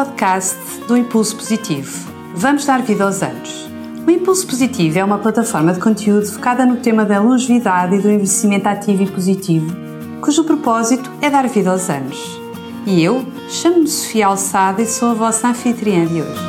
podcast 0.00 0.56
do 0.88 0.96
Impulso 0.96 1.36
Positivo. 1.36 2.10
Vamos 2.34 2.64
dar 2.64 2.80
vida 2.80 3.04
aos 3.04 3.22
anos. 3.22 3.68
O 4.06 4.10
Impulso 4.10 4.46
Positivo 4.46 4.98
é 4.98 5.04
uma 5.04 5.18
plataforma 5.18 5.74
de 5.74 5.78
conteúdo 5.78 6.24
focada 6.24 6.64
no 6.64 6.78
tema 6.78 7.04
da 7.04 7.20
longevidade 7.20 7.96
e 7.96 7.98
do 7.98 8.08
envelhecimento 8.08 8.66
ativo 8.66 9.02
e 9.02 9.10
positivo, 9.10 9.76
cujo 10.22 10.44
propósito 10.44 11.10
é 11.20 11.28
dar 11.28 11.46
vida 11.48 11.68
aos 11.68 11.90
anos. 11.90 12.40
E 12.86 13.04
eu 13.04 13.26
chamo-me 13.50 13.86
Sofia 13.88 14.28
Alçada 14.28 14.80
e 14.80 14.86
sou 14.86 15.10
a 15.10 15.14
vossa 15.14 15.48
anfitriã 15.48 16.06
de 16.06 16.22
hoje. 16.22 16.40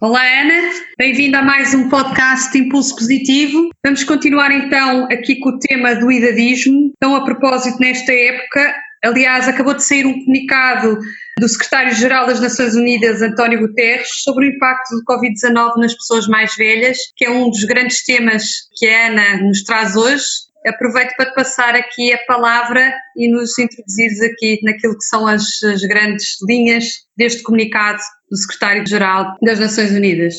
Olá 0.00 0.22
Ana, 0.22 0.70
bem-vinda 0.96 1.40
a 1.40 1.42
mais 1.42 1.74
um 1.74 1.88
podcast 1.88 2.56
Impulso 2.56 2.94
Positivo. 2.94 3.70
Vamos 3.84 4.04
continuar 4.04 4.52
então 4.52 5.06
aqui 5.06 5.40
com 5.40 5.48
o 5.48 5.58
tema 5.58 5.96
do 5.96 6.08
idadismo. 6.08 6.92
Então, 6.96 7.16
a 7.16 7.24
propósito, 7.24 7.80
nesta 7.80 8.12
época, 8.12 8.74
Aliás, 9.02 9.46
acabou 9.46 9.74
de 9.74 9.84
sair 9.84 10.06
um 10.06 10.24
comunicado 10.24 10.98
do 11.38 11.48
secretário-geral 11.48 12.26
das 12.26 12.40
Nações 12.40 12.74
Unidas, 12.74 13.22
António 13.22 13.60
Guterres, 13.60 14.08
sobre 14.22 14.46
o 14.46 14.50
impacto 14.50 14.96
do 14.96 15.04
Covid-19 15.04 15.76
nas 15.76 15.94
pessoas 15.94 16.26
mais 16.26 16.54
velhas, 16.56 16.98
que 17.16 17.24
é 17.24 17.30
um 17.30 17.48
dos 17.48 17.64
grandes 17.64 18.04
temas 18.04 18.44
que 18.76 18.88
a 18.88 19.06
Ana 19.06 19.42
nos 19.42 19.62
traz 19.62 19.94
hoje. 19.94 20.24
Aproveito 20.66 21.14
para 21.16 21.26
te 21.26 21.34
passar 21.34 21.76
aqui 21.76 22.12
a 22.12 22.18
palavra 22.26 22.92
e 23.16 23.30
nos 23.30 23.56
introduzires 23.58 24.20
aqui 24.20 24.58
naquilo 24.64 24.98
que 24.98 25.04
são 25.04 25.26
as, 25.26 25.62
as 25.62 25.80
grandes 25.82 26.36
linhas 26.46 26.84
deste 27.16 27.42
comunicado 27.42 28.00
do 28.28 28.36
secretário-geral 28.36 29.36
das 29.40 29.60
Nações 29.60 29.92
Unidas. 29.92 30.34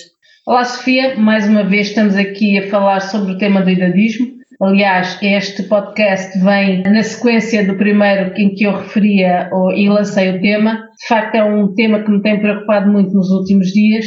Olá, 0.45 0.65
Sofia. 0.65 1.15
Mais 1.15 1.47
uma 1.47 1.63
vez 1.63 1.87
estamos 1.87 2.15
aqui 2.15 2.57
a 2.57 2.69
falar 2.69 2.99
sobre 2.99 3.33
o 3.33 3.37
tema 3.37 3.61
do 3.61 3.69
idadismo. 3.69 4.38
Aliás, 4.61 5.17
este 5.21 5.63
podcast 5.63 6.37
vem 6.37 6.83
na 6.83 7.01
sequência 7.01 7.65
do 7.65 7.77
primeiro 7.77 8.33
em 8.35 8.53
que 8.53 8.65
eu 8.65 8.75
referia 8.75 9.49
e 9.73 9.87
lancei 9.87 10.31
o 10.31 10.41
tema. 10.41 10.73
De 10.99 11.07
facto, 11.07 11.35
é 11.35 11.43
um 11.45 11.73
tema 11.73 12.03
que 12.03 12.11
me 12.11 12.21
tem 12.21 12.41
preocupado 12.41 12.91
muito 12.91 13.13
nos 13.13 13.29
últimos 13.29 13.67
dias 13.67 14.05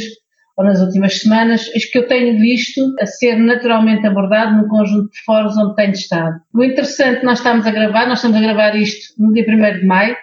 ou 0.55 0.63
nas 0.63 0.79
últimas 0.79 1.19
semanas, 1.19 1.65
e 1.73 1.79
que 1.79 1.97
eu 1.97 2.07
tenho 2.07 2.39
visto 2.39 2.79
a 3.01 3.07
ser 3.07 3.35
naturalmente 3.37 4.05
abordado 4.05 4.55
num 4.55 4.67
conjunto 4.67 5.09
de 5.09 5.19
fóruns 5.25 5.57
onde 5.57 5.75
tenho 5.75 5.93
estado. 5.93 6.35
O 6.53 6.63
interessante, 6.63 7.25
nós 7.25 7.39
estamos 7.39 7.65
a 7.65 7.71
gravar, 7.71 8.05
nós 8.05 8.19
estamos 8.19 8.37
a 8.37 8.41
gravar 8.41 8.75
isto 8.75 9.19
no 9.19 9.33
dia 9.33 9.43
1 9.47 9.79
de 9.79 9.85
maio. 9.87 10.15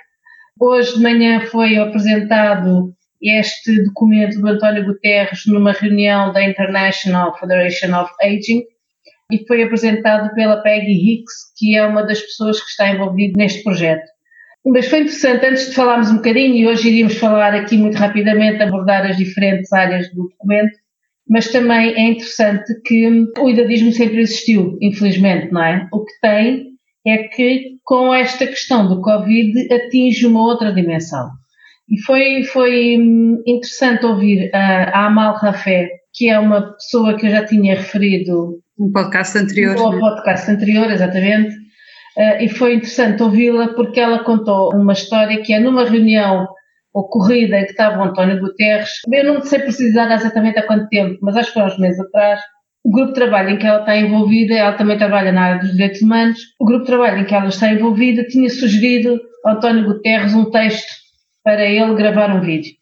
Hoje 0.60 0.94
de 0.94 1.02
manhã 1.02 1.40
foi 1.40 1.76
apresentado 1.76 2.94
este 3.20 3.82
documento 3.82 4.40
do 4.40 4.46
António 4.46 4.84
Guterres 4.84 5.42
numa 5.48 5.72
reunião 5.72 6.32
da 6.32 6.44
International 6.44 7.36
Federation 7.36 8.00
of 8.00 8.12
Aging, 8.22 8.62
e 9.30 9.46
foi 9.46 9.62
apresentado 9.62 10.32
pela 10.34 10.62
Peggy 10.62 10.92
Hicks, 10.92 11.34
que 11.56 11.76
é 11.76 11.86
uma 11.86 12.02
das 12.02 12.20
pessoas 12.20 12.60
que 12.60 12.70
está 12.70 12.90
envolvida 12.90 13.34
neste 13.36 13.62
projeto. 13.62 14.06
Mas 14.64 14.88
foi 14.88 15.00
interessante, 15.00 15.46
antes 15.46 15.68
de 15.68 15.74
falarmos 15.74 16.10
um 16.10 16.16
bocadinho, 16.16 16.54
e 16.54 16.66
hoje 16.66 16.88
iríamos 16.88 17.14
falar 17.16 17.54
aqui 17.54 17.78
muito 17.78 17.96
rapidamente, 17.96 18.62
abordar 18.62 19.06
as 19.06 19.16
diferentes 19.16 19.72
áreas 19.72 20.12
do 20.12 20.28
documento, 20.28 20.76
mas 21.28 21.48
também 21.50 21.94
é 21.94 22.10
interessante 22.10 22.72
que 22.84 23.08
o 23.38 23.48
idadismo 23.48 23.92
sempre 23.92 24.20
existiu, 24.20 24.76
infelizmente, 24.82 25.52
não 25.52 25.62
é? 25.62 25.88
O 25.92 26.04
que 26.04 26.12
tem 26.20 26.70
é 27.06 27.18
que 27.28 27.78
com 27.84 28.12
esta 28.12 28.46
questão 28.46 28.86
do 28.86 29.00
Covid 29.00 29.72
atinge 29.72 30.26
uma 30.26 30.42
outra 30.42 30.72
dimensão. 30.72 31.30
E 31.88 32.00
foi, 32.02 32.44
foi 32.44 32.98
hum, 32.98 33.42
interessante 33.46 34.04
ouvir 34.04 34.50
a 34.54 35.06
Amal 35.06 35.34
Rafé, 35.36 35.88
que 36.12 36.28
é 36.28 36.38
uma 36.38 36.72
pessoa 36.74 37.16
que 37.16 37.26
eu 37.26 37.30
já 37.30 37.44
tinha 37.44 37.74
referido 37.74 38.60
um 38.80 38.90
podcast 38.90 39.38
anterior. 39.38 39.76
Um 39.76 39.92
né? 39.92 39.98
podcast 40.00 40.50
anterior, 40.50 40.90
exatamente. 40.90 41.54
Uh, 42.16 42.42
e 42.42 42.48
foi 42.48 42.74
interessante 42.74 43.22
ouvi-la 43.22 43.68
porque 43.74 44.00
ela 44.00 44.24
contou 44.24 44.74
uma 44.74 44.92
história 44.92 45.40
que 45.42 45.52
é 45.52 45.60
numa 45.60 45.84
reunião 45.84 46.48
ocorrida 46.92 47.58
em 47.58 47.64
que 47.64 47.70
estava 47.70 48.00
o 48.00 48.04
António 48.04 48.40
Guterres, 48.40 48.90
eu 49.12 49.24
não 49.24 49.40
sei 49.42 49.60
precisar 49.60 50.12
exatamente 50.12 50.58
há 50.58 50.66
quanto 50.66 50.88
tempo, 50.88 51.18
mas 51.22 51.36
acho 51.36 51.52
que 51.52 51.54
foi 51.54 51.62
uns 51.62 51.78
meses 51.78 52.00
atrás, 52.00 52.40
o 52.84 52.90
grupo 52.90 53.08
de 53.08 53.14
trabalho 53.14 53.50
em 53.50 53.58
que 53.58 53.66
ela 53.66 53.80
está 53.80 53.96
envolvida, 53.96 54.54
ela 54.54 54.72
também 54.72 54.98
trabalha 54.98 55.30
na 55.30 55.42
área 55.42 55.60
dos 55.60 55.72
direitos 55.72 56.02
humanos, 56.02 56.40
o 56.58 56.64
grupo 56.64 56.80
de 56.80 56.86
trabalho 56.86 57.18
em 57.18 57.24
que 57.24 57.34
ela 57.34 57.48
está 57.48 57.72
envolvida 57.72 58.24
tinha 58.24 58.50
sugerido 58.50 59.20
ao 59.44 59.54
António 59.54 59.84
Guterres 59.84 60.34
um 60.34 60.50
texto 60.50 60.90
para 61.44 61.64
ele 61.64 61.94
gravar 61.94 62.34
um 62.34 62.40
vídeo. 62.40 62.72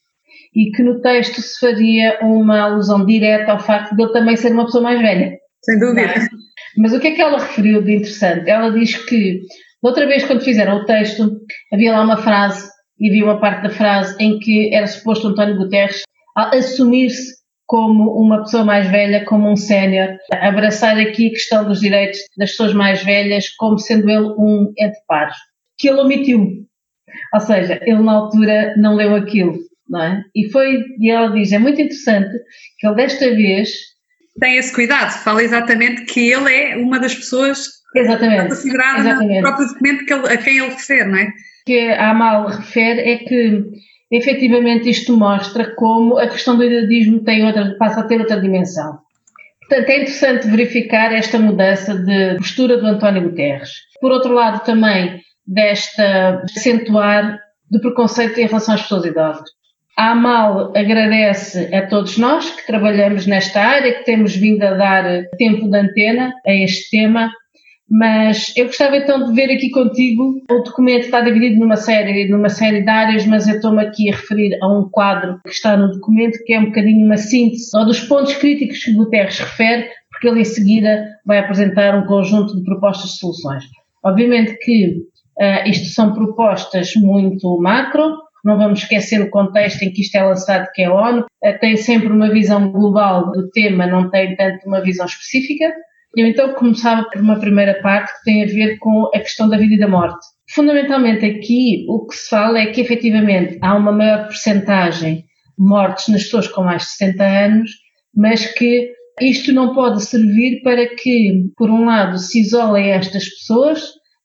E 0.55 0.71
que 0.71 0.83
no 0.83 1.03
texto 1.03 1.43
se 1.43 1.61
faria 1.61 2.19
uma 2.23 2.61
alusão 2.61 3.05
direta 3.05 3.53
ao 3.53 3.59
facto 3.59 3.95
de 3.95 4.03
ele 4.03 4.13
também 4.13 4.37
ser 4.37 4.53
uma 4.53 4.65
pessoa 4.65 4.83
mais 4.83 5.01
velha. 5.01 5.37
Sem 5.65 5.79
dúvida. 5.79 6.29
Mas 6.77 6.93
o 6.93 7.01
que 7.01 7.09
é 7.09 7.11
que 7.13 7.21
ela 7.21 7.39
referiu 7.39 7.83
de 7.83 7.97
interessante? 7.97 8.49
Ela 8.49 8.71
diz 8.71 8.97
que, 9.05 9.41
outra 9.83 10.07
vez, 10.07 10.25
quando 10.25 10.45
fizeram 10.45 10.77
o 10.77 10.85
texto, 10.85 11.41
havia 11.73 11.93
lá 11.93 12.05
uma 12.05 12.17
frase, 12.17 12.69
e 12.99 13.09
havia 13.09 13.25
uma 13.25 13.41
parte 13.41 13.63
da 13.63 13.71
frase 13.71 14.17
em 14.19 14.39
que 14.39 14.75
era 14.75 14.87
suposto 14.87 15.29
António 15.29 15.57
Guterres 15.57 16.03
assumir-se 16.37 17.39
como 17.67 18.13
uma 18.19 18.43
pessoa 18.43 18.65
mais 18.65 18.89
velha, 18.91 19.25
como 19.27 19.51
um 19.51 19.57
sénior, 19.57 20.17
abraçar 20.33 20.99
aqui 20.99 21.27
a 21.27 21.31
questão 21.31 21.65
dos 21.69 21.81
direitos 21.81 22.19
das 22.37 22.51
pessoas 22.51 22.73
mais 22.73 23.05
velhas 23.05 23.51
como 23.57 23.79
sendo 23.79 24.09
ele 24.09 24.33
um 24.39 24.73
ente 24.79 24.99
pares, 25.07 25.37
que 25.77 25.89
ele 25.89 26.01
omitiu. 26.01 26.67
Ou 27.35 27.41
seja, 27.41 27.79
ele 27.83 28.03
na 28.03 28.13
altura 28.13 28.75
não 28.77 28.95
leu 28.95 29.15
aquilo, 29.15 29.59
não 29.89 30.03
é? 30.03 30.23
E 30.35 30.51
foi, 30.51 30.83
e 30.99 31.11
ela 31.11 31.29
diz, 31.31 31.53
é 31.53 31.59
muito 31.59 31.81
interessante 31.81 32.31
que 32.79 32.87
ele 32.87 32.97
desta 32.97 33.27
vez 33.35 33.69
tem 34.39 34.57
esse 34.57 34.73
cuidado, 34.73 35.11
fala 35.23 35.43
exatamente 35.43 36.05
que 36.05 36.33
ele 36.33 36.53
é 36.53 36.77
uma 36.77 36.99
das 36.99 37.15
pessoas 37.15 37.67
exatamente, 37.95 38.49
considerada 38.49 39.01
exatamente. 39.01 39.37
no 39.37 39.43
próprio 39.43 39.69
documento 39.69 40.05
que 40.05 40.13
ele, 40.13 40.29
a 40.29 40.37
quem 40.37 40.59
ele 40.59 40.71
refere, 40.71 41.05
não 41.05 41.19
é? 41.19 41.33
Que 41.67 41.91
a 41.91 42.11
Amal 42.11 42.47
refere 42.47 43.01
é 43.01 43.17
que 43.19 43.65
efetivamente 44.11 44.89
isto 44.89 45.17
mostra 45.17 45.75
como 45.75 46.19
a 46.19 46.27
questão 46.27 46.57
do 46.57 46.65
idadismo 46.65 47.23
tem 47.25 47.45
outra, 47.45 47.77
passa 47.79 48.01
a 48.01 48.05
ter 48.05 48.21
outra 48.21 48.41
dimensão. 48.41 48.99
Portanto, 49.61 49.91
é 49.91 49.97
interessante 49.97 50.49
verificar 50.49 51.13
esta 51.13 51.39
mudança 51.39 51.95
de 51.95 52.37
postura 52.37 52.79
do 52.79 52.87
António 52.87 53.23
Guterres. 53.23 53.71
Por 54.01 54.11
outro 54.11 54.33
lado, 54.33 54.65
também 54.65 55.21
desta 55.47 56.43
acentuar 56.45 57.39
do 57.71 57.81
preconceito 57.81 58.39
em 58.39 58.47
relação 58.47 58.75
às 58.75 58.83
pessoas 58.83 59.05
idosas. 59.05 59.49
A 59.99 60.13
AMAL 60.13 60.73
agradece 60.77 61.75
a 61.75 61.85
todos 61.89 62.19
nós 62.19 62.49
que 62.51 62.65
trabalhamos 62.65 63.27
nesta 63.27 63.61
área, 63.61 63.95
que 63.95 64.05
temos 64.05 64.37
vindo 64.37 64.63
a 64.63 64.75
dar 64.75 65.25
tempo 65.37 65.69
de 65.69 65.77
antena 65.77 66.33
a 66.47 66.55
este 66.55 66.89
tema, 66.97 67.33
mas 67.91 68.53
eu 68.57 68.67
gostava 68.67 68.97
então 68.97 69.25
de 69.25 69.35
ver 69.35 69.53
aqui 69.53 69.71
contigo, 69.71 70.41
o 70.49 70.63
documento 70.63 71.07
está 71.07 71.21
dividido 71.21 71.59
numa 71.59 71.75
série, 71.75 72.29
numa 72.29 72.49
série 72.49 72.83
de 72.83 72.89
áreas, 72.89 73.27
mas 73.27 73.49
eu 73.49 73.57
estou-me 73.57 73.83
aqui 73.83 74.09
a 74.09 74.15
referir 74.15 74.57
a 74.63 74.69
um 74.69 74.89
quadro 74.89 75.41
que 75.45 75.51
está 75.51 75.77
no 75.77 75.91
documento, 75.91 76.39
que 76.47 76.53
é 76.53 76.61
um 76.61 76.67
bocadinho 76.67 77.05
uma 77.05 77.17
síntese 77.17 77.77
ou 77.77 77.85
dos 77.85 77.99
pontos 77.99 78.37
críticos 78.37 78.85
que 78.85 78.93
Guterres 78.93 79.41
refere, 79.41 79.89
porque 80.13 80.29
ele 80.29 80.43
em 80.43 80.45
seguida 80.45 81.09
vai 81.27 81.41
apresentar 81.41 81.99
um 81.99 82.07
conjunto 82.07 82.55
de 82.57 82.63
propostas 82.63 83.11
de 83.11 83.19
soluções. 83.19 83.65
Obviamente 84.05 84.57
que 84.61 84.99
uh, 85.41 85.69
isto 85.69 85.89
são 85.89 86.15
propostas 86.15 86.93
muito 86.95 87.61
macro, 87.61 88.28
não 88.49 88.57
vamos 88.57 88.81
esquecer 88.81 89.21
o 89.21 89.31
contexto 89.31 89.83
em 89.83 89.93
que 89.93 90.01
isto 90.01 90.17
é 90.17 90.25
lançado, 90.25 90.67
que 90.75 90.83
é 90.83 90.87
a 90.87 90.95
ONU, 90.95 91.27
eh, 91.45 91.53
tem 91.53 91.77
sempre 91.77 92.09
uma 92.09 92.31
visão 92.31 92.73
global 92.73 93.31
do 93.31 93.51
tema, 93.51 93.87
não 93.87 94.11
tem 94.11 94.35
tanto 94.35 94.67
uma 94.67 94.81
visão 94.81 95.05
específica. 95.05 95.71
Eu 96.17 96.27
então 96.27 96.55
começava 96.55 97.05
por 97.11 97.21
uma 97.21 97.39
primeira 97.39 97.81
parte 97.83 98.11
que 98.15 98.25
tem 98.25 98.43
a 98.43 98.47
ver 98.47 98.79
com 98.79 99.11
a 99.15 99.21
questão 99.21 99.49
da 99.49 99.59
vida 99.59 99.75
e 99.75 99.79
da 99.79 99.87
morte. 99.87 100.27
Fundamentalmente 100.51 101.27
aqui 101.27 101.85
o 101.89 102.07
que 102.07 102.17
se 102.17 102.31
fala 102.31 102.59
é 102.59 102.67
que 102.67 102.81
efetivamente 102.81 103.59
há 103.61 103.77
uma 103.77 103.93
maior 103.93 104.27
percentagem 104.27 105.17
de 105.17 105.25
mortes 105.59 106.09
nas 106.09 106.25
pessoas 106.25 106.49
com 106.49 106.63
mais 106.63 106.83
de 106.83 106.89
60 106.89 107.25
anos, 107.25 107.71
mas 108.17 108.47
que 108.47 108.93
isto 109.21 109.53
não 109.53 109.75
pode 109.75 110.03
servir 110.03 110.63
para 110.63 110.87
que, 110.97 111.51
por 111.55 111.69
um 111.71 111.85
lado, 111.85 112.17
se 112.17 112.41
isolem 112.41 112.93
estas 112.93 113.29
pessoas, 113.29 113.81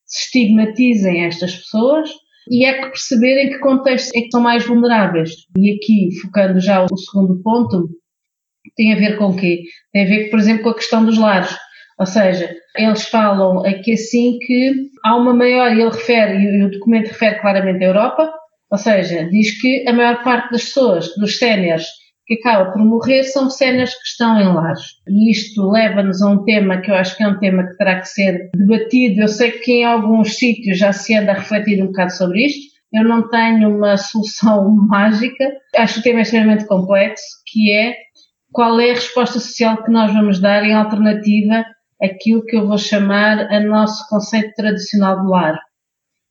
se 0.06 0.26
estigmatizem 0.26 1.26
estas 1.26 1.56
pessoas, 1.56 2.10
e 2.50 2.66
é 2.66 2.74
que 2.74 2.88
perceberem 2.88 3.50
que 3.50 3.60
contextos 3.60 4.14
é 4.16 4.22
que 4.22 4.32
são 4.32 4.42
mais 4.42 4.66
vulneráveis. 4.66 5.32
E 5.58 5.72
aqui, 5.72 6.10
focando 6.22 6.60
já 6.60 6.84
o 6.84 6.98
segundo 6.98 7.42
ponto, 7.42 7.90
tem 8.76 8.94
a 8.94 8.98
ver 8.98 9.18
com 9.18 9.26
o 9.26 9.36
quê? 9.36 9.62
Tem 9.92 10.06
a 10.06 10.08
ver, 10.08 10.30
por 10.30 10.40
exemplo, 10.40 10.64
com 10.64 10.70
a 10.70 10.76
questão 10.76 11.06
dos 11.06 11.18
lares. 11.18 11.56
Ou 12.00 12.06
seja, 12.06 12.54
eles 12.76 13.08
falam 13.08 13.66
aqui 13.66 13.94
assim 13.94 14.40
que 14.40 14.90
há 15.06 15.16
uma 15.16 15.34
maior, 15.34 15.72
e 15.72 15.82
ele 15.82 15.92
refere, 15.92 16.38
e 16.40 16.66
o 16.66 16.72
documento 16.72 17.08
refere 17.08 17.40
claramente 17.40 17.84
a 17.84 17.88
Europa, 17.88 18.34
ou 18.72 18.78
seja, 18.78 19.30
diz 19.30 19.62
que 19.62 19.88
a 19.88 19.94
maior 19.94 20.24
parte 20.24 20.52
das 20.52 20.64
pessoas, 20.64 21.08
dos 21.16 21.38
séniores, 21.38 21.86
que 22.36 22.48
acaba 22.48 22.72
por 22.72 22.84
morrer 22.84 23.24
são 23.24 23.50
cenas 23.50 23.94
que 23.94 24.06
estão 24.06 24.40
em 24.40 24.54
lares. 24.54 24.82
E 25.08 25.32
isto 25.32 25.70
leva-nos 25.70 26.22
a 26.22 26.30
um 26.30 26.44
tema 26.44 26.82
que 26.82 26.90
eu 26.90 26.96
acho 26.96 27.16
que 27.16 27.24
é 27.24 27.28
um 27.28 27.40
tema 27.40 27.68
que 27.68 27.78
terá 27.78 28.00
que 28.00 28.08
ser 28.08 28.50
debatido. 28.56 29.22
Eu 29.22 29.28
sei 29.28 29.52
que 29.52 29.72
em 29.72 29.86
alguns 29.86 30.36
sítios 30.38 30.78
já 30.78 30.92
se 30.92 31.16
anda 31.16 31.32
a 31.32 31.36
refletir 31.36 31.82
um 31.82 31.88
bocado 31.88 32.12
sobre 32.14 32.46
isto. 32.46 32.74
Eu 32.94 33.04
não 33.04 33.30
tenho 33.30 33.76
uma 33.76 33.96
solução 33.98 34.70
mágica. 34.88 35.52
Acho 35.76 35.96
que 35.96 36.00
o 36.00 36.04
tema 36.04 36.20
é 36.20 36.22
extremamente 36.22 36.66
complexo, 36.66 37.26
que 37.48 37.72
é 37.72 37.96
qual 38.52 38.80
é 38.80 38.92
a 38.92 38.96
resposta 38.96 39.40
social 39.40 39.84
que 39.84 39.92
nós 39.92 40.14
vamos 40.14 40.40
dar 40.40 40.64
em 40.64 40.74
alternativa 40.74 41.66
àquilo 42.02 42.46
que 42.46 42.56
eu 42.56 42.68
vou 42.68 42.78
chamar 42.78 43.40
a 43.52 43.60
nosso 43.60 44.08
conceito 44.10 44.54
tradicional 44.56 45.22
de 45.22 45.28
lar. 45.28 45.60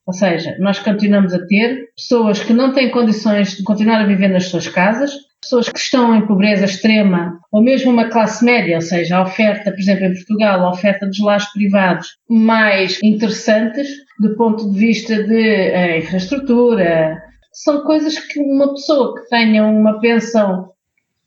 Ou 0.07 0.13
seja, 0.13 0.57
nós 0.59 0.79
continuamos 0.79 1.33
a 1.33 1.47
ter 1.47 1.89
pessoas 1.97 2.43
que 2.43 2.53
não 2.53 2.73
têm 2.73 2.91
condições 2.91 3.57
de 3.57 3.63
continuar 3.63 4.01
a 4.01 4.07
viver 4.07 4.29
nas 4.29 4.47
suas 4.47 4.69
casas, 4.69 5.13
pessoas 5.43 5.69
que 5.69 5.79
estão 5.79 6.15
em 6.15 6.27
pobreza 6.27 6.65
extrema, 6.65 7.39
ou 7.51 7.63
mesmo 7.63 7.91
uma 7.91 8.09
classe 8.09 8.45
média, 8.45 8.77
ou 8.77 8.81
seja, 8.81 9.17
a 9.17 9.23
oferta, 9.23 9.73
por 9.73 9.81
exemplo, 9.81 10.05
em 10.07 10.15
Portugal, 10.15 10.65
a 10.65 10.71
oferta 10.71 11.07
dos 11.07 11.19
lares 11.19 11.53
privados 11.53 12.07
mais 12.31 12.99
interessantes 13.03 13.89
do 14.21 14.37
ponto 14.37 14.71
de 14.73 14.79
vista 14.79 15.23
de 15.25 15.71
uh, 15.73 15.99
infraestrutura. 15.99 17.21
São 17.53 17.83
coisas 17.83 18.17
que 18.19 18.41
uma 18.41 18.73
pessoa 18.73 19.15
que 19.17 19.29
tenha 19.29 19.67
uma 19.67 20.01
pensão 20.01 20.71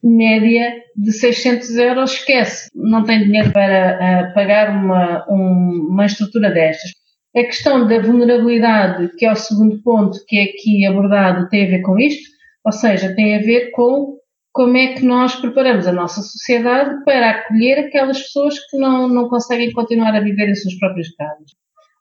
média 0.01 0.73
de 0.95 1.11
600 1.11 1.75
euros 1.75 2.13
esquece, 2.13 2.69
não 2.73 3.03
tem 3.03 3.23
dinheiro 3.23 3.51
para 3.51 4.29
uh, 4.29 4.33
pagar 4.33 4.69
uma, 4.69 5.25
um, 5.29 5.87
uma 5.89 6.05
estrutura 6.05 6.49
destas. 6.51 6.91
A 7.35 7.43
questão 7.43 7.85
da 7.85 7.99
vulnerabilidade, 7.99 9.09
que 9.17 9.25
é 9.25 9.31
o 9.31 9.35
segundo 9.35 9.81
ponto 9.83 10.17
que 10.25 10.37
é 10.37 10.43
aqui 10.43 10.85
abordado, 10.85 11.49
tem 11.49 11.65
a 11.65 11.69
ver 11.69 11.81
com 11.81 11.99
isto, 11.99 12.34
ou 12.65 12.71
seja, 12.71 13.13
tem 13.15 13.35
a 13.35 13.39
ver 13.39 13.69
com 13.71 14.17
como 14.51 14.77
é 14.77 14.93
que 14.93 15.05
nós 15.05 15.35
preparamos 15.35 15.85
a 15.85 15.91
nossa 15.91 16.21
sociedade 16.21 17.03
para 17.03 17.29
acolher 17.29 17.79
aquelas 17.79 18.21
pessoas 18.21 18.57
que 18.69 18.77
não, 18.77 19.07
não 19.07 19.27
conseguem 19.27 19.71
continuar 19.73 20.15
a 20.15 20.21
viver 20.21 20.49
em 20.49 20.55
suas 20.55 20.73
próprias 20.79 21.13
casas. 21.15 21.51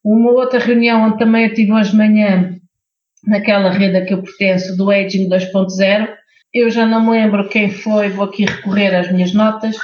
Uma 0.04 0.30
outra 0.30 0.60
reunião 0.60 1.02
onde 1.02 1.18
também 1.18 1.46
eu 1.46 1.54
tive 1.54 1.72
hoje 1.72 1.90
de 1.90 1.96
manhã, 1.96 2.54
naquela 3.26 3.70
rede 3.70 3.96
a 3.96 4.04
que 4.04 4.14
eu 4.14 4.22
pertenço, 4.22 4.76
do 4.76 4.90
Aging 4.90 5.28
2.0, 5.28 6.08
eu 6.54 6.70
já 6.70 6.86
não 6.86 7.04
me 7.04 7.10
lembro 7.10 7.48
quem 7.48 7.68
foi, 7.68 8.08
vou 8.08 8.26
aqui 8.26 8.44
recorrer 8.44 8.94
às 8.94 9.10
minhas 9.10 9.34
notas, 9.34 9.76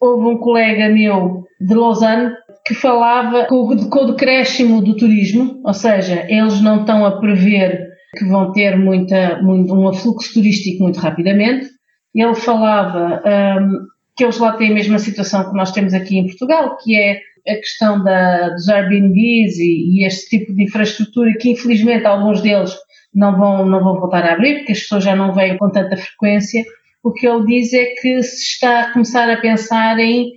houve 0.00 0.26
um 0.26 0.38
colega 0.38 0.88
meu 0.88 1.44
de 1.60 1.74
Lausanne 1.74 2.34
que 2.64 2.74
falava 2.74 3.46
com 3.46 3.56
o, 3.56 3.90
com 3.90 4.04
o 4.04 4.12
decréscimo 4.12 4.80
do 4.80 4.96
turismo, 4.96 5.60
ou 5.64 5.74
seja, 5.74 6.24
eles 6.28 6.60
não 6.60 6.80
estão 6.80 7.04
a 7.04 7.18
prever 7.18 7.91
que 8.16 8.24
vão 8.24 8.52
ter 8.52 8.76
muita, 8.76 9.40
muito, 9.42 9.72
um 9.72 9.88
afluxo 9.88 10.34
turístico 10.34 10.82
muito 10.82 11.00
rapidamente. 11.00 11.68
Ele 12.14 12.34
falava 12.34 13.22
um, 13.24 13.86
que 14.16 14.24
eles 14.24 14.38
lá 14.38 14.52
têm 14.56 14.70
a 14.70 14.74
mesma 14.74 14.98
situação 14.98 15.48
que 15.48 15.56
nós 15.56 15.72
temos 15.72 15.94
aqui 15.94 16.18
em 16.18 16.26
Portugal, 16.26 16.76
que 16.76 16.94
é 16.94 17.20
a 17.48 17.56
questão 17.56 18.02
da, 18.04 18.50
dos 18.50 18.68
Airbnbs 18.68 19.58
e, 19.58 20.00
e 20.00 20.06
este 20.06 20.38
tipo 20.38 20.54
de 20.54 20.62
infraestrutura 20.64 21.32
que 21.40 21.50
infelizmente 21.50 22.06
alguns 22.06 22.40
deles 22.40 22.72
não 23.12 23.36
vão, 23.36 23.66
não 23.66 23.82
vão 23.82 23.98
voltar 23.98 24.24
a 24.24 24.34
abrir 24.34 24.58
porque 24.58 24.72
as 24.72 24.80
pessoas 24.80 25.04
já 25.04 25.16
não 25.16 25.34
vêm 25.34 25.56
com 25.56 25.70
tanta 25.70 25.96
frequência. 25.96 26.62
O 27.02 27.12
que 27.12 27.26
ele 27.26 27.44
diz 27.46 27.72
é 27.72 27.86
que 28.00 28.22
se 28.22 28.42
está 28.42 28.82
a 28.82 28.92
começar 28.92 29.28
a 29.28 29.40
pensar 29.40 29.98
em 29.98 30.32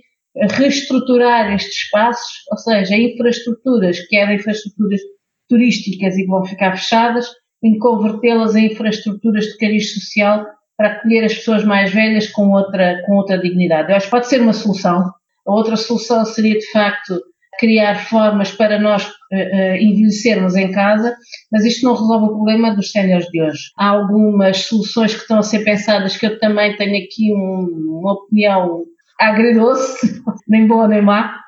reestruturar 0.50 1.54
estes 1.54 1.84
espaços, 1.84 2.42
ou 2.50 2.58
seja, 2.58 2.96
infraestruturas 2.96 4.00
que 4.00 4.16
eram 4.16 4.34
infraestruturas 4.34 5.00
turísticas 5.48 6.16
e 6.16 6.22
que 6.22 6.28
vão 6.28 6.44
ficar 6.44 6.76
fechadas, 6.76 7.28
em 7.62 7.78
convertê-las 7.78 8.54
em 8.54 8.66
infraestruturas 8.66 9.44
de 9.44 9.56
cariz 9.58 9.94
social 9.94 10.46
para 10.76 10.88
acolher 10.88 11.24
as 11.24 11.34
pessoas 11.34 11.64
mais 11.64 11.92
velhas 11.92 12.28
com 12.28 12.50
outra, 12.50 13.02
com 13.06 13.16
outra 13.16 13.38
dignidade. 13.38 13.90
Eu 13.90 13.96
acho 13.96 14.06
que 14.06 14.10
pode 14.10 14.28
ser 14.28 14.40
uma 14.40 14.52
solução. 14.52 15.10
A 15.46 15.52
outra 15.52 15.76
solução 15.76 16.24
seria, 16.24 16.58
de 16.58 16.70
facto, 16.70 17.20
criar 17.58 18.06
formas 18.08 18.52
para 18.52 18.78
nós 18.78 19.06
uh, 19.06 19.08
uh, 19.34 19.76
envelhecermos 19.76 20.54
em 20.54 20.70
casa, 20.70 21.16
mas 21.50 21.64
isto 21.64 21.84
não 21.84 21.94
resolve 21.94 22.26
o 22.26 22.36
problema 22.36 22.74
dos 22.74 22.90
séniores 22.90 23.26
de 23.28 23.42
hoje. 23.42 23.70
Há 23.78 23.88
algumas 23.88 24.58
soluções 24.58 25.14
que 25.14 25.22
estão 25.22 25.38
a 25.38 25.42
ser 25.42 25.64
pensadas 25.64 26.16
que 26.16 26.26
eu 26.26 26.38
também 26.38 26.76
tenho 26.76 27.02
aqui 27.02 27.32
um, 27.32 28.00
uma 28.00 28.12
opinião 28.12 28.84
agridoce, 29.18 30.22
nem 30.46 30.66
boa 30.66 30.86
nem 30.86 31.00
má, 31.00 31.40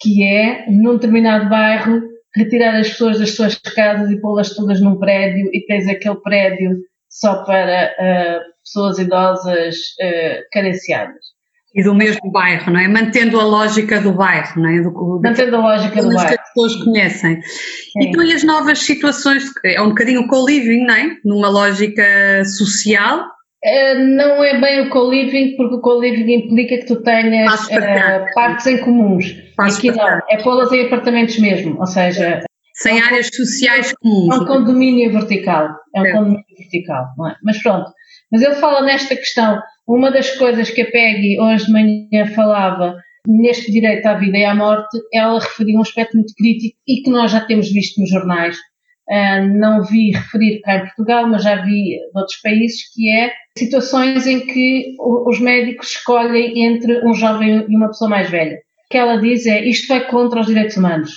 que 0.00 0.24
é, 0.24 0.64
num 0.70 0.94
determinado 0.94 1.48
bairro, 1.48 2.00
retirar 2.34 2.78
as 2.78 2.88
pessoas 2.90 3.18
das 3.18 3.34
suas 3.34 3.56
casas 3.56 4.10
e 4.10 4.20
pô-las 4.20 4.54
todas 4.54 4.80
num 4.80 4.98
prédio 4.98 5.50
e 5.52 5.64
tens 5.66 5.88
aquele 5.88 6.16
prédio 6.16 6.78
só 7.08 7.44
para 7.44 7.92
uh, 7.92 8.40
pessoas 8.64 8.98
idosas 8.98 9.76
uh, 9.76 10.42
carenciadas. 10.52 11.32
E 11.74 11.82
do 11.82 11.94
mesmo 11.94 12.30
bairro, 12.30 12.70
não 12.70 12.80
é? 12.80 12.86
Mantendo 12.86 13.40
a 13.40 13.44
lógica 13.44 13.98
do 13.98 14.12
bairro, 14.12 14.60
não 14.60 14.68
é? 14.68 14.80
Do, 14.82 15.20
Mantendo 15.22 15.56
a 15.56 15.60
lógica 15.60 16.02
do 16.02 16.08
bairro. 16.08 16.28
que 16.28 16.34
as 16.34 16.48
pessoas 16.48 16.84
conhecem. 16.84 17.42
Sim. 17.42 18.08
Então, 18.08 18.22
e 18.22 18.32
as 18.34 18.44
novas 18.44 18.80
situações, 18.80 19.44
é 19.64 19.80
um 19.80 19.88
bocadinho 19.88 20.20
o 20.22 20.28
co-living, 20.28 20.84
não 20.84 20.94
é? 20.94 21.16
Numa 21.24 21.48
lógica 21.48 22.44
social. 22.44 23.24
Uh, 23.64 23.98
não 24.16 24.42
é 24.42 24.60
bem 24.60 24.80
o 24.80 24.90
co-living, 24.90 25.56
porque 25.56 25.76
o 25.76 25.80
co-living 25.80 26.32
implica 26.32 26.78
que 26.78 26.86
tu 26.86 27.00
tenhas 27.02 27.68
uh, 27.68 28.34
partes 28.34 28.66
em 28.66 28.78
comuns. 28.78 29.32
Passos 29.56 29.78
Aqui 29.78 29.92
não, 29.92 30.20
é 30.28 30.42
pô-las 30.42 30.72
em 30.72 30.86
apartamentos 30.86 31.38
mesmo, 31.38 31.78
ou 31.78 31.86
seja... 31.86 32.42
Sem 32.74 32.98
é 32.98 33.02
um 33.02 33.06
áreas 33.06 33.28
sociais 33.32 33.94
comuns. 34.00 34.34
É 34.34 34.40
um 34.40 34.46
condomínio 34.46 35.12
vertical, 35.12 35.68
é 35.94 36.00
um 36.00 36.06
é. 36.06 36.12
condomínio 36.12 36.44
vertical, 36.58 37.04
não 37.16 37.28
é? 37.28 37.36
Mas 37.44 37.62
pronto, 37.62 37.92
mas 38.32 38.42
ele 38.42 38.54
fala 38.56 38.82
nesta 38.82 39.14
questão 39.14 39.60
uma 39.86 40.10
das 40.10 40.30
coisas 40.36 40.70
que 40.70 40.80
a 40.80 40.90
Peggy 40.90 41.38
hoje 41.38 41.66
de 41.66 41.72
manhã 41.72 42.26
falava 42.34 42.96
neste 43.26 43.70
direito 43.70 44.06
à 44.06 44.14
vida 44.14 44.38
e 44.38 44.44
à 44.44 44.54
morte, 44.54 44.98
ela 45.12 45.38
referia 45.38 45.78
um 45.78 45.82
aspecto 45.82 46.16
muito 46.16 46.34
crítico 46.34 46.76
e 46.88 47.02
que 47.02 47.10
nós 47.10 47.30
já 47.30 47.40
temos 47.40 47.70
visto 47.70 48.00
nos 48.00 48.10
jornais. 48.10 48.56
Uh, 49.10 49.58
não 49.58 49.82
vi 49.82 50.12
referir 50.12 50.60
cá 50.60 50.76
em 50.76 50.80
Portugal, 50.82 51.26
mas 51.26 51.42
já 51.42 51.56
vi 51.56 51.98
de 51.98 52.10
outros 52.14 52.40
países, 52.40 52.92
que 52.94 53.10
é 53.10 53.32
situações 53.58 54.26
em 54.26 54.46
que 54.46 54.94
os 54.98 55.40
médicos 55.40 55.88
escolhem 55.88 56.64
entre 56.64 57.04
um 57.06 57.12
jovem 57.12 57.66
e 57.68 57.76
uma 57.76 57.88
pessoa 57.88 58.08
mais 58.08 58.30
velha. 58.30 58.56
O 58.56 58.88
que 58.90 58.96
ela 58.98 59.16
diz 59.16 59.46
é 59.46 59.64
isto 59.64 59.88
vai 59.88 60.06
contra 60.06 60.40
os 60.40 60.46
direitos 60.46 60.76
humanos. 60.76 61.12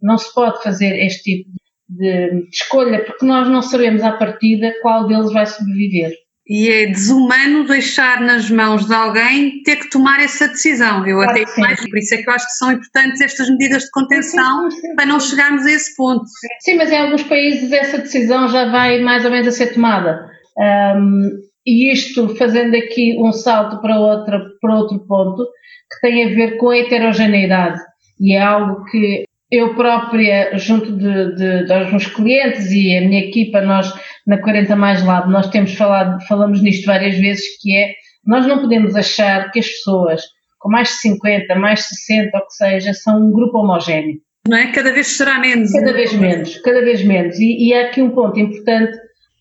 Não 0.00 0.16
se 0.16 0.32
pode 0.34 0.62
fazer 0.62 0.96
este 1.04 1.22
tipo 1.22 1.50
de 1.88 2.48
escolha, 2.52 3.04
porque 3.04 3.26
nós 3.26 3.48
não 3.48 3.62
sabemos 3.62 4.02
à 4.02 4.12
partida 4.12 4.74
qual 4.80 5.06
deles 5.06 5.32
vai 5.32 5.44
sobreviver. 5.44 6.12
E 6.50 6.68
é 6.68 6.86
desumano 6.86 7.64
deixar 7.64 8.20
nas 8.20 8.50
mãos 8.50 8.84
de 8.84 8.92
alguém 8.92 9.62
ter 9.62 9.76
que 9.76 9.88
tomar 9.88 10.20
essa 10.20 10.48
decisão. 10.48 11.06
Eu 11.06 11.18
claro 11.18 11.30
até 11.30 11.60
mais, 11.60 11.78
por 11.88 11.96
isso 11.96 12.12
é 12.12 12.18
que 12.18 12.28
eu 12.28 12.34
acho 12.34 12.46
que 12.46 12.54
são 12.54 12.72
importantes 12.72 13.20
estas 13.20 13.48
medidas 13.48 13.84
de 13.84 13.90
contenção 13.92 14.68
sim, 14.68 14.76
sim, 14.76 14.88
sim, 14.88 14.96
para 14.96 15.06
não 15.06 15.20
chegarmos 15.20 15.64
a 15.64 15.70
esse 15.70 15.94
ponto. 15.94 16.24
Sim, 16.58 16.74
mas 16.74 16.90
em 16.90 16.98
alguns 16.98 17.22
países 17.22 17.70
essa 17.70 17.98
decisão 17.98 18.48
já 18.48 18.68
vai 18.68 18.98
mais 18.98 19.24
ou 19.24 19.30
menos 19.30 19.46
a 19.46 19.52
ser 19.52 19.72
tomada. 19.72 20.28
Um, 20.58 21.30
e 21.64 21.92
isto 21.92 22.34
fazendo 22.34 22.74
aqui 22.74 23.16
um 23.16 23.30
salto 23.30 23.80
para, 23.80 24.00
outra, 24.00 24.40
para 24.60 24.76
outro 24.76 24.98
ponto, 25.06 25.44
que 25.44 26.00
tem 26.00 26.24
a 26.24 26.34
ver 26.34 26.56
com 26.56 26.70
a 26.70 26.78
heterogeneidade. 26.78 27.78
E 28.18 28.34
é 28.34 28.42
algo 28.42 28.84
que 28.86 29.22
eu 29.50 29.74
própria, 29.74 30.56
junto 30.58 30.92
de, 30.96 31.34
de, 31.34 31.64
dos 31.64 31.90
meus 31.90 32.06
clientes 32.06 32.70
e 32.70 32.96
a 32.96 33.00
minha 33.00 33.20
equipa, 33.20 33.60
nós 33.60 33.92
na 34.26 34.38
40 34.38 34.74
Mais 34.76 35.04
Lab, 35.04 35.30
nós 35.30 35.48
temos 35.48 35.74
falado, 35.74 36.22
falamos 36.26 36.62
nisto 36.62 36.86
várias 36.86 37.16
vezes, 37.16 37.44
que 37.60 37.76
é, 37.76 37.94
nós 38.24 38.46
não 38.46 38.60
podemos 38.60 38.94
achar 38.94 39.50
que 39.50 39.58
as 39.58 39.66
pessoas 39.66 40.22
com 40.60 40.70
mais 40.70 40.88
de 40.88 40.94
50, 40.96 41.54
mais 41.56 41.80
de 41.80 41.86
60, 41.86 42.36
ou 42.36 42.46
que 42.46 42.52
seja, 42.52 42.92
são 42.92 43.26
um 43.26 43.32
grupo 43.32 43.58
homogéneo. 43.58 44.20
Não 44.46 44.56
é? 44.56 44.70
Cada 44.72 44.92
vez 44.92 45.06
será 45.08 45.38
menos. 45.38 45.72
Cada 45.72 45.92
vez 45.92 46.12
menos, 46.12 46.56
cada 46.58 46.80
vez 46.82 47.02
menos. 47.02 47.38
E, 47.38 47.68
e 47.68 47.74
há 47.74 47.86
aqui 47.86 48.02
um 48.02 48.10
ponto 48.10 48.38
importante 48.38 48.96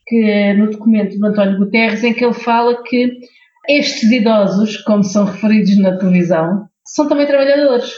que 0.07 0.53
no 0.53 0.71
documento 0.71 1.17
do 1.17 1.27
António 1.27 1.57
Guterres, 1.57 2.03
em 2.03 2.13
que 2.13 2.23
ele 2.23 2.33
fala 2.33 2.81
que 2.83 3.19
estes 3.67 4.09
idosos, 4.09 4.77
como 4.77 5.03
são 5.03 5.25
referidos 5.25 5.77
na 5.77 5.97
televisão, 5.97 6.65
são 6.85 7.07
também 7.07 7.27
trabalhadores. 7.27 7.91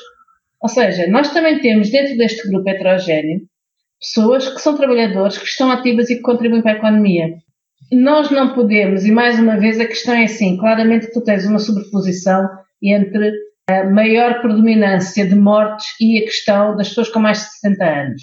Ou 0.61 0.69
seja, 0.69 1.07
nós 1.07 1.31
também 1.31 1.59
temos 1.59 1.89
dentro 1.89 2.17
deste 2.17 2.47
grupo 2.49 2.69
heterogéneo 2.69 3.41
pessoas 4.01 4.49
que 4.49 4.59
são 4.59 4.75
trabalhadores, 4.75 5.37
que 5.37 5.45
estão 5.45 5.71
ativas 5.71 6.09
e 6.09 6.15
que 6.15 6.21
contribuem 6.21 6.61
para 6.61 6.73
a 6.73 6.77
economia. 6.77 7.35
Nós 7.91 8.31
não 8.31 8.53
podemos, 8.53 9.05
e 9.05 9.11
mais 9.11 9.37
uma 9.39 9.57
vez 9.57 9.79
a 9.79 9.85
questão 9.85 10.15
é 10.15 10.23
assim, 10.23 10.57
claramente 10.57 11.11
tu 11.11 11.21
tens 11.21 11.45
uma 11.45 11.59
sobreposição 11.59 12.49
entre 12.81 13.31
a 13.69 13.83
maior 13.83 14.41
predominância 14.41 15.27
de 15.27 15.35
mortes 15.35 15.85
e 15.99 16.19
a 16.19 16.23
questão 16.23 16.75
das 16.75 16.89
pessoas 16.89 17.09
com 17.09 17.19
mais 17.19 17.39
de 17.39 17.51
60 17.59 17.85
anos. 17.85 18.21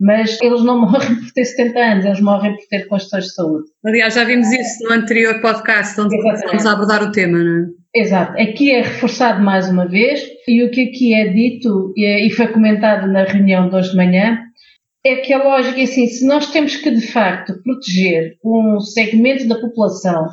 Mas 0.00 0.38
eles 0.42 0.64
não 0.64 0.80
morrem 0.90 1.16
por 1.16 1.30
ter 1.32 1.44
70 1.44 1.78
anos, 1.78 2.04
eles 2.04 2.20
morrem 2.20 2.56
por 2.56 2.66
ter 2.68 2.88
condições 2.88 3.24
de 3.24 3.34
saúde. 3.34 3.64
Aliás, 3.84 4.14
já 4.14 4.24
vimos 4.24 4.50
isso 4.50 4.82
no 4.84 4.94
anterior 4.94 5.40
podcast, 5.40 6.00
onde 6.00 6.16
estamos 6.16 6.66
a 6.66 6.72
abordar 6.72 7.02
o 7.02 7.12
tema, 7.12 7.38
não 7.38 7.64
é? 7.64 7.82
Exato. 7.94 8.40
Aqui 8.40 8.70
é 8.70 8.80
reforçado 8.80 9.42
mais 9.42 9.68
uma 9.68 9.86
vez, 9.86 10.22
e 10.48 10.64
o 10.64 10.70
que 10.70 10.88
aqui 10.88 11.14
é 11.14 11.28
dito, 11.28 11.92
e 11.94 12.30
foi 12.30 12.48
comentado 12.48 13.06
na 13.06 13.24
reunião 13.24 13.68
de 13.68 13.76
hoje 13.76 13.90
de 13.90 13.96
manhã, 13.96 14.38
é 15.04 15.16
que 15.16 15.32
a 15.32 15.42
lógica 15.42 15.80
é 15.80 15.84
assim, 15.84 16.06
se 16.06 16.26
nós 16.26 16.50
temos 16.50 16.76
que 16.76 16.90
de 16.90 17.06
facto 17.08 17.60
proteger 17.62 18.36
um 18.44 18.78
segmento 18.80 19.48
da 19.48 19.60
população 19.60 20.28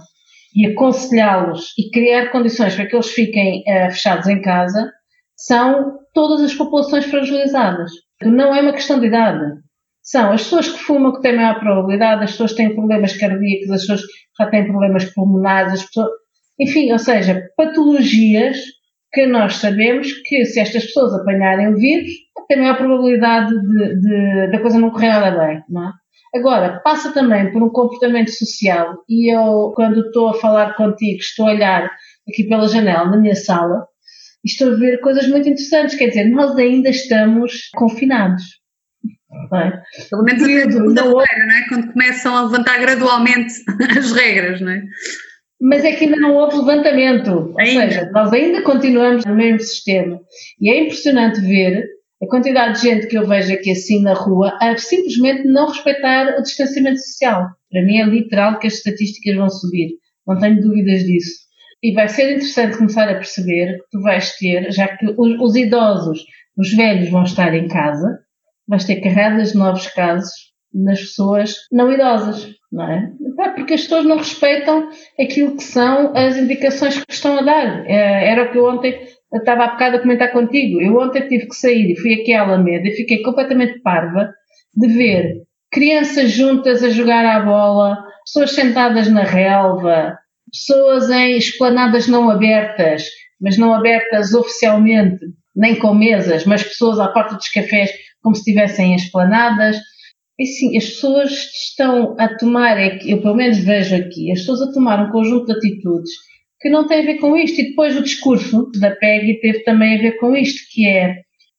e 0.55 0.67
aconselhá-los 0.67 1.73
e 1.77 1.89
criar 1.89 2.31
condições 2.31 2.75
para 2.75 2.85
que 2.85 2.95
eles 2.95 3.09
fiquem 3.11 3.61
uh, 3.61 3.91
fechados 3.91 4.27
em 4.27 4.41
casa, 4.41 4.91
são 5.35 5.97
todas 6.13 6.41
as 6.41 6.53
populações 6.53 7.05
fragilizadas. 7.05 7.91
Não 8.23 8.53
é 8.53 8.61
uma 8.61 8.73
questão 8.73 8.99
de 8.99 9.07
idade. 9.07 9.55
São 10.03 10.31
as 10.31 10.43
pessoas 10.43 10.69
que 10.69 10.79
fumam 10.79 11.13
que 11.13 11.21
têm 11.21 11.35
maior 11.35 11.59
probabilidade, 11.59 12.23
as 12.23 12.31
pessoas 12.31 12.51
que 12.51 12.57
têm 12.57 12.73
problemas 12.73 13.15
cardíacos, 13.15 13.71
as 13.71 13.81
pessoas 13.81 14.01
que 14.01 14.43
já 14.43 14.49
têm 14.49 14.65
problemas 14.65 15.05
pulmonares, 15.13 15.73
as 15.73 15.85
pessoas, 15.85 16.09
enfim, 16.59 16.91
ou 16.91 16.99
seja, 16.99 17.43
patologias 17.55 18.57
que 19.11 19.25
nós 19.25 19.55
sabemos 19.55 20.11
que 20.25 20.45
se 20.45 20.59
estas 20.59 20.85
pessoas 20.85 21.13
apanharem 21.13 21.69
o 21.69 21.75
vírus, 21.75 22.11
tem 22.47 22.57
maior 22.57 22.77
probabilidade 22.77 23.49
de, 23.49 24.51
da 24.51 24.59
coisa 24.59 24.79
não 24.79 24.89
correr 24.89 25.09
nada 25.09 25.37
bem, 25.37 25.63
não 25.69 25.89
é? 25.89 25.91
Agora, 26.35 26.79
passa 26.83 27.11
também 27.11 27.51
por 27.51 27.63
um 27.63 27.69
comportamento 27.69 28.29
social 28.31 28.97
e 29.09 29.33
eu, 29.33 29.71
quando 29.75 30.01
estou 30.01 30.29
a 30.29 30.33
falar 30.35 30.75
contigo, 30.75 31.19
estou 31.19 31.47
a 31.47 31.51
olhar 31.51 31.91
aqui 32.27 32.43
pela 32.43 32.67
janela 32.67 33.09
na 33.09 33.17
minha 33.17 33.35
sala 33.35 33.87
e 34.45 34.49
estou 34.49 34.73
a 34.73 34.75
ver 34.75 34.99
coisas 34.99 35.27
muito 35.27 35.49
interessantes, 35.49 35.95
quer 35.95 36.09
dizer, 36.09 36.25
nós 36.25 36.55
ainda 36.55 36.89
estamos 36.89 37.69
confinados. 37.75 38.43
É? 39.53 40.07
Pelo 40.09 40.23
menos 40.23 40.43
a 40.43 40.71
segunda-feira, 40.71 41.45
não 41.47 41.55
é? 41.55 41.67
Quando 41.67 41.93
começam 41.93 42.35
a 42.35 42.43
levantar 42.43 42.79
gradualmente 42.79 43.53
as 43.97 44.11
regras, 44.11 44.61
não 44.61 44.71
é? 44.71 44.83
Mas 45.61 45.83
é 45.83 45.91
que 45.91 46.05
ainda 46.05 46.17
não 46.17 46.35
houve 46.35 46.57
levantamento. 46.57 47.53
Ainda. 47.59 47.83
Ou 47.83 47.89
seja, 47.89 48.11
nós 48.11 48.33
ainda 48.33 48.61
continuamos 48.61 49.25
no 49.25 49.35
mesmo 49.35 49.59
sistema. 49.59 50.19
E 50.59 50.69
é 50.69 50.81
impressionante 50.81 51.41
ver 51.41 51.85
a 52.21 52.27
quantidade 52.27 52.79
de 52.79 52.87
gente 52.87 53.07
que 53.07 53.17
eu 53.17 53.27
vejo 53.27 53.53
aqui 53.53 53.71
assim 53.71 54.01
na 54.01 54.13
rua 54.13 54.57
a 54.61 54.77
simplesmente 54.77 55.45
não 55.45 55.67
respeitar 55.67 56.37
o 56.37 56.41
distanciamento 56.41 56.99
social. 56.99 57.47
Para 57.71 57.83
mim 57.83 57.97
é 57.97 58.05
literal 58.05 58.59
que 58.59 58.67
as 58.67 58.73
estatísticas 58.73 59.35
vão 59.35 59.49
subir. 59.49 59.91
Não 60.27 60.37
tenho 60.39 60.61
dúvidas 60.61 61.03
disso. 61.03 61.49
E 61.81 61.93
vai 61.93 62.09
ser 62.09 62.31
interessante 62.31 62.77
começar 62.77 63.09
a 63.09 63.15
perceber 63.15 63.77
que 63.77 63.89
tu 63.91 64.01
vais 64.01 64.35
ter, 64.37 64.71
já 64.71 64.87
que 64.97 65.05
os, 65.17 65.39
os 65.39 65.55
idosos, 65.55 66.25
os 66.57 66.73
velhos 66.73 67.09
vão 67.09 67.23
estar 67.23 67.53
em 67.53 67.67
casa, 67.69 68.19
vais 68.67 68.83
ter 68.83 68.99
carradas 69.01 69.53
de 69.53 69.57
novos 69.57 69.87
casos 69.87 70.49
nas 70.73 70.99
pessoas 70.99 71.55
não 71.71 71.91
idosas, 71.91 72.53
é? 72.77 73.11
Porque 73.55 73.73
as 73.73 73.81
pessoas 73.81 74.05
não 74.05 74.17
respeitam 74.17 74.89
aquilo 75.19 75.55
que 75.55 75.63
são 75.63 76.15
as 76.15 76.38
indicações 76.38 77.03
que 77.03 77.13
estão 77.13 77.39
a 77.39 77.41
dar. 77.41 77.89
É, 77.89 78.29
era 78.29 78.43
o 78.43 78.51
que 78.51 78.57
eu 78.57 78.65
ontem 78.65 78.99
estava 79.33 79.63
há 79.63 79.67
bocado 79.71 79.97
a 79.97 80.01
comentar 80.01 80.31
contigo. 80.31 80.81
Eu 80.81 80.97
ontem 80.97 81.27
tive 81.27 81.47
que 81.47 81.55
sair 81.55 81.91
e 81.91 81.99
fui 81.99 82.13
aqui 82.13 82.33
à 82.33 82.41
Alameda 82.41 82.88
e 82.88 82.95
fiquei 82.95 83.23
completamente 83.23 83.79
parva 83.81 84.31
de 84.75 84.88
ver 84.88 85.43
crianças 85.71 86.31
juntas 86.31 86.83
a 86.83 86.89
jogar 86.89 87.25
à 87.25 87.39
bola, 87.41 87.97
pessoas 88.25 88.51
sentadas 88.51 89.07
na 89.07 89.23
relva, 89.23 90.17
pessoas 90.51 91.09
em 91.09 91.38
esplanadas 91.38 92.07
não 92.07 92.29
abertas, 92.29 93.05
mas 93.39 93.57
não 93.57 93.73
abertas 93.73 94.33
oficialmente, 94.33 95.19
nem 95.55 95.75
com 95.75 95.93
mesas, 95.93 96.45
mas 96.45 96.63
pessoas 96.63 96.99
à 96.99 97.07
porta 97.07 97.35
dos 97.35 97.49
cafés 97.49 97.91
como 98.21 98.35
se 98.35 98.41
estivessem 98.41 98.95
esplanadas. 98.95 99.77
E 100.39 100.46
sim, 100.46 100.77
as 100.77 100.86
pessoas 100.86 101.31
estão 101.31 102.15
a 102.17 102.34
tomar, 102.38 102.77
é 102.79 102.98
eu 103.05 103.22
pelo 103.22 103.36
menos 103.36 103.58
vejo 103.58 103.96
aqui, 103.96 104.31
as 104.31 104.39
pessoas 104.39 104.62
a 104.62 104.72
tomar 104.72 105.05
um 105.05 105.12
conjunto 105.12 105.48
de 105.48 105.51
atitudes 105.51 106.10
que 106.62 106.69
não 106.69 106.88
tem 106.88 107.01
a 107.01 107.05
ver 107.05 107.17
com 107.19 107.36
isto. 107.36 107.60
E 107.60 107.69
depois 107.69 107.98
o 107.98 108.03
discurso 108.03 108.72
da 108.79 108.91
PEG 108.91 109.39
teve 109.41 109.60
também 109.63 109.98
a 109.98 110.01
ver 110.01 110.17
com 110.17 110.36
isto, 110.36 110.62
que 110.72 110.88
é 110.88 111.15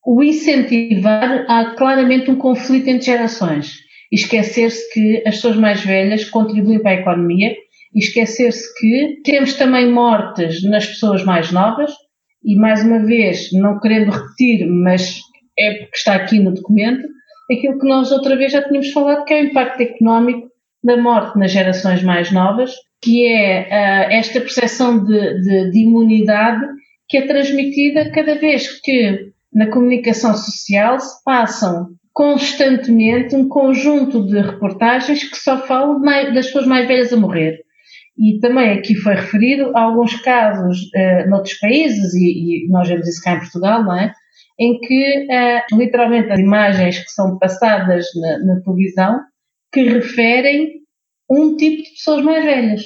o 0.07 0.23
incentivar 0.23 1.45
há 1.49 1.75
claramente 1.77 2.31
um 2.31 2.37
conflito 2.37 2.89
entre 2.89 3.07
gerações. 3.07 3.77
Esquecer-se 4.11 4.93
que 4.93 5.23
as 5.27 5.37
pessoas 5.37 5.57
mais 5.57 5.85
velhas 5.85 6.29
contribuem 6.29 6.83
para 6.83 6.93
a 6.93 7.01
economia 7.01 7.55
e 7.95 7.99
esquecer-se 7.99 8.67
que 8.79 9.21
temos 9.25 9.55
também 9.55 9.91
mortes 9.91 10.63
nas 10.65 10.87
pessoas 10.87 11.25
mais 11.25 11.53
novas 11.53 11.93
e, 12.45 12.57
mais 12.57 12.83
uma 12.83 13.05
vez, 13.05 13.53
não 13.53 13.79
querendo 13.79 14.11
repetir, 14.11 14.67
mas 14.67 15.21
é 15.59 15.75
porque 15.75 15.97
está 15.97 16.15
aqui 16.15 16.39
no 16.39 16.55
documento, 16.55 17.07
aquilo 17.53 17.79
que 17.79 17.89
nós 17.89 18.13
outra 18.13 18.37
vez 18.37 18.53
já 18.53 18.63
tínhamos 18.63 18.91
falado, 18.93 19.25
que 19.25 19.35
é 19.35 19.43
o 19.43 19.45
impacto 19.47 19.81
económico 19.81 20.49
da 20.83 20.97
morte 20.97 21.39
nas 21.39 21.51
gerações 21.51 22.03
mais 22.03 22.31
novas, 22.33 22.73
que 23.03 23.27
é 23.27 23.63
uh, 23.63 24.13
esta 24.13 24.41
percepção 24.41 25.05
de, 25.05 25.41
de, 25.41 25.71
de 25.71 25.79
imunidade 25.81 26.65
que 27.09 27.19
é 27.19 27.27
transmitida 27.27 28.11
cada 28.13 28.37
vez 28.37 28.81
que 28.81 29.33
na 29.53 29.67
comunicação 29.67 30.35
social 30.35 30.99
se 31.01 31.23
passam 31.25 31.89
constantemente 32.13 33.35
um 33.35 33.49
conjunto 33.49 34.27
de 34.27 34.41
reportagens 34.41 35.25
que 35.25 35.37
só 35.37 35.67
falam 35.67 36.01
das 36.03 36.47
pessoas 36.47 36.67
mais 36.67 36.87
velhas 36.87 37.13
a 37.13 37.17
morrer. 37.17 37.61
E 38.19 38.39
também 38.39 38.73
aqui 38.73 38.95
foi 38.95 39.15
referido 39.15 39.77
alguns 39.77 40.21
casos 40.21 40.79
uh, 40.95 41.31
noutros 41.31 41.55
países, 41.55 42.13
e, 42.15 42.67
e, 42.67 42.69
nós 42.69 42.87
vemos 42.87 43.09
isso 43.09 43.23
cá 43.23 43.35
em 43.35 43.39
Portugal, 43.39 43.83
não 43.83 43.99
é? 43.99 44.13
Em 44.61 44.79
que 44.81 45.27
uh, 45.27 45.77
literalmente 45.77 46.31
as 46.31 46.39
imagens 46.39 46.99
que 46.99 47.11
são 47.11 47.39
passadas 47.39 48.05
na, 48.21 48.39
na 48.41 48.61
televisão 48.61 49.21
que 49.73 49.83
referem 49.85 50.81
um 51.31 51.57
tipo 51.57 51.83
de 51.83 51.91
pessoas 51.91 52.25
mais 52.25 52.45
velhas. 52.45 52.83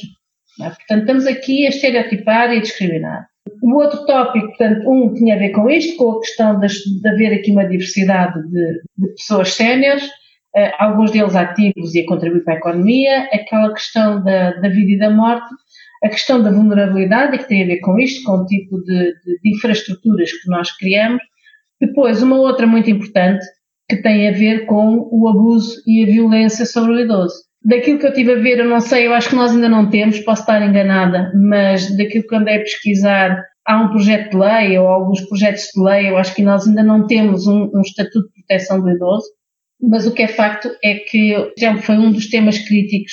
É? 0.60 0.68
Portanto, 0.68 1.00
estamos 1.00 1.26
aqui 1.26 1.66
a 1.66 1.70
estereotipar 1.70 2.52
e 2.52 2.58
a 2.58 2.60
discriminar. 2.60 3.26
O 3.62 3.76
outro 3.76 4.06
tópico, 4.06 4.48
portanto, 4.48 4.88
um 4.88 5.12
tinha 5.12 5.34
a 5.34 5.38
ver 5.38 5.50
com 5.50 5.68
isto, 5.68 5.96
com 5.96 6.12
a 6.12 6.20
questão 6.20 6.60
de, 6.60 6.66
de 6.68 7.08
haver 7.08 7.34
aqui 7.34 7.50
uma 7.50 7.66
diversidade 7.66 8.40
de, 8.50 8.80
de 8.98 9.14
pessoas 9.14 9.52
séniores, 9.54 10.04
uh, 10.04 10.72
alguns 10.78 11.10
deles 11.10 11.34
ativos 11.34 11.94
e 11.94 12.00
a 12.00 12.06
contribuir 12.06 12.44
para 12.44 12.54
a 12.54 12.58
economia, 12.58 13.28
aquela 13.32 13.72
questão 13.72 14.22
da, 14.22 14.52
da 14.52 14.68
vida 14.68 14.92
e 14.92 14.98
da 14.98 15.10
morte, 15.10 15.48
a 16.04 16.08
questão 16.08 16.42
da 16.42 16.50
vulnerabilidade, 16.50 17.38
que 17.38 17.48
tem 17.48 17.64
a 17.64 17.66
ver 17.66 17.80
com 17.80 17.98
isto, 17.98 18.22
com 18.24 18.42
o 18.42 18.46
tipo 18.46 18.78
de, 18.82 19.14
de 19.24 19.56
infraestruturas 19.56 20.30
que 20.30 20.48
nós 20.50 20.70
criamos. 20.76 21.22
Depois, 21.84 22.22
uma 22.22 22.38
outra 22.38 22.66
muito 22.66 22.90
importante, 22.90 23.44
que 23.88 23.96
tem 23.96 24.28
a 24.28 24.32
ver 24.32 24.64
com 24.64 25.06
o 25.12 25.28
abuso 25.28 25.82
e 25.86 26.02
a 26.02 26.06
violência 26.06 26.64
sobre 26.64 26.92
o 26.92 27.00
idoso. 27.00 27.34
Daquilo 27.62 27.98
que 27.98 28.06
eu 28.06 28.12
tive 28.14 28.32
a 28.32 28.40
ver, 28.40 28.58
eu 28.58 28.68
não 28.68 28.80
sei, 28.80 29.06
eu 29.06 29.12
acho 29.12 29.28
que 29.28 29.36
nós 29.36 29.52
ainda 29.52 29.68
não 29.68 29.90
temos, 29.90 30.20
posso 30.20 30.42
estar 30.42 30.66
enganada, 30.66 31.30
mas 31.34 31.94
daquilo 31.96 32.26
que 32.26 32.34
andei 32.34 32.56
a 32.56 32.60
pesquisar, 32.60 33.42
há 33.66 33.82
um 33.82 33.88
projeto 33.88 34.30
de 34.30 34.36
lei 34.36 34.78
ou 34.78 34.86
alguns 34.86 35.20
projetos 35.22 35.64
de 35.74 35.82
lei, 35.82 36.10
eu 36.10 36.16
acho 36.16 36.34
que 36.34 36.42
nós 36.42 36.66
ainda 36.66 36.82
não 36.82 37.06
temos 37.06 37.46
um, 37.46 37.70
um 37.74 37.80
estatuto 37.80 38.28
de 38.28 38.44
proteção 38.46 38.80
do 38.80 38.90
idoso, 38.90 39.26
mas 39.80 40.06
o 40.06 40.12
que 40.12 40.22
é 40.22 40.28
facto 40.28 40.70
é 40.82 40.94
que 40.94 41.52
já 41.58 41.76
foi 41.78 41.96
um 41.96 42.12
dos 42.12 42.28
temas 42.28 42.58
críticos 42.58 43.12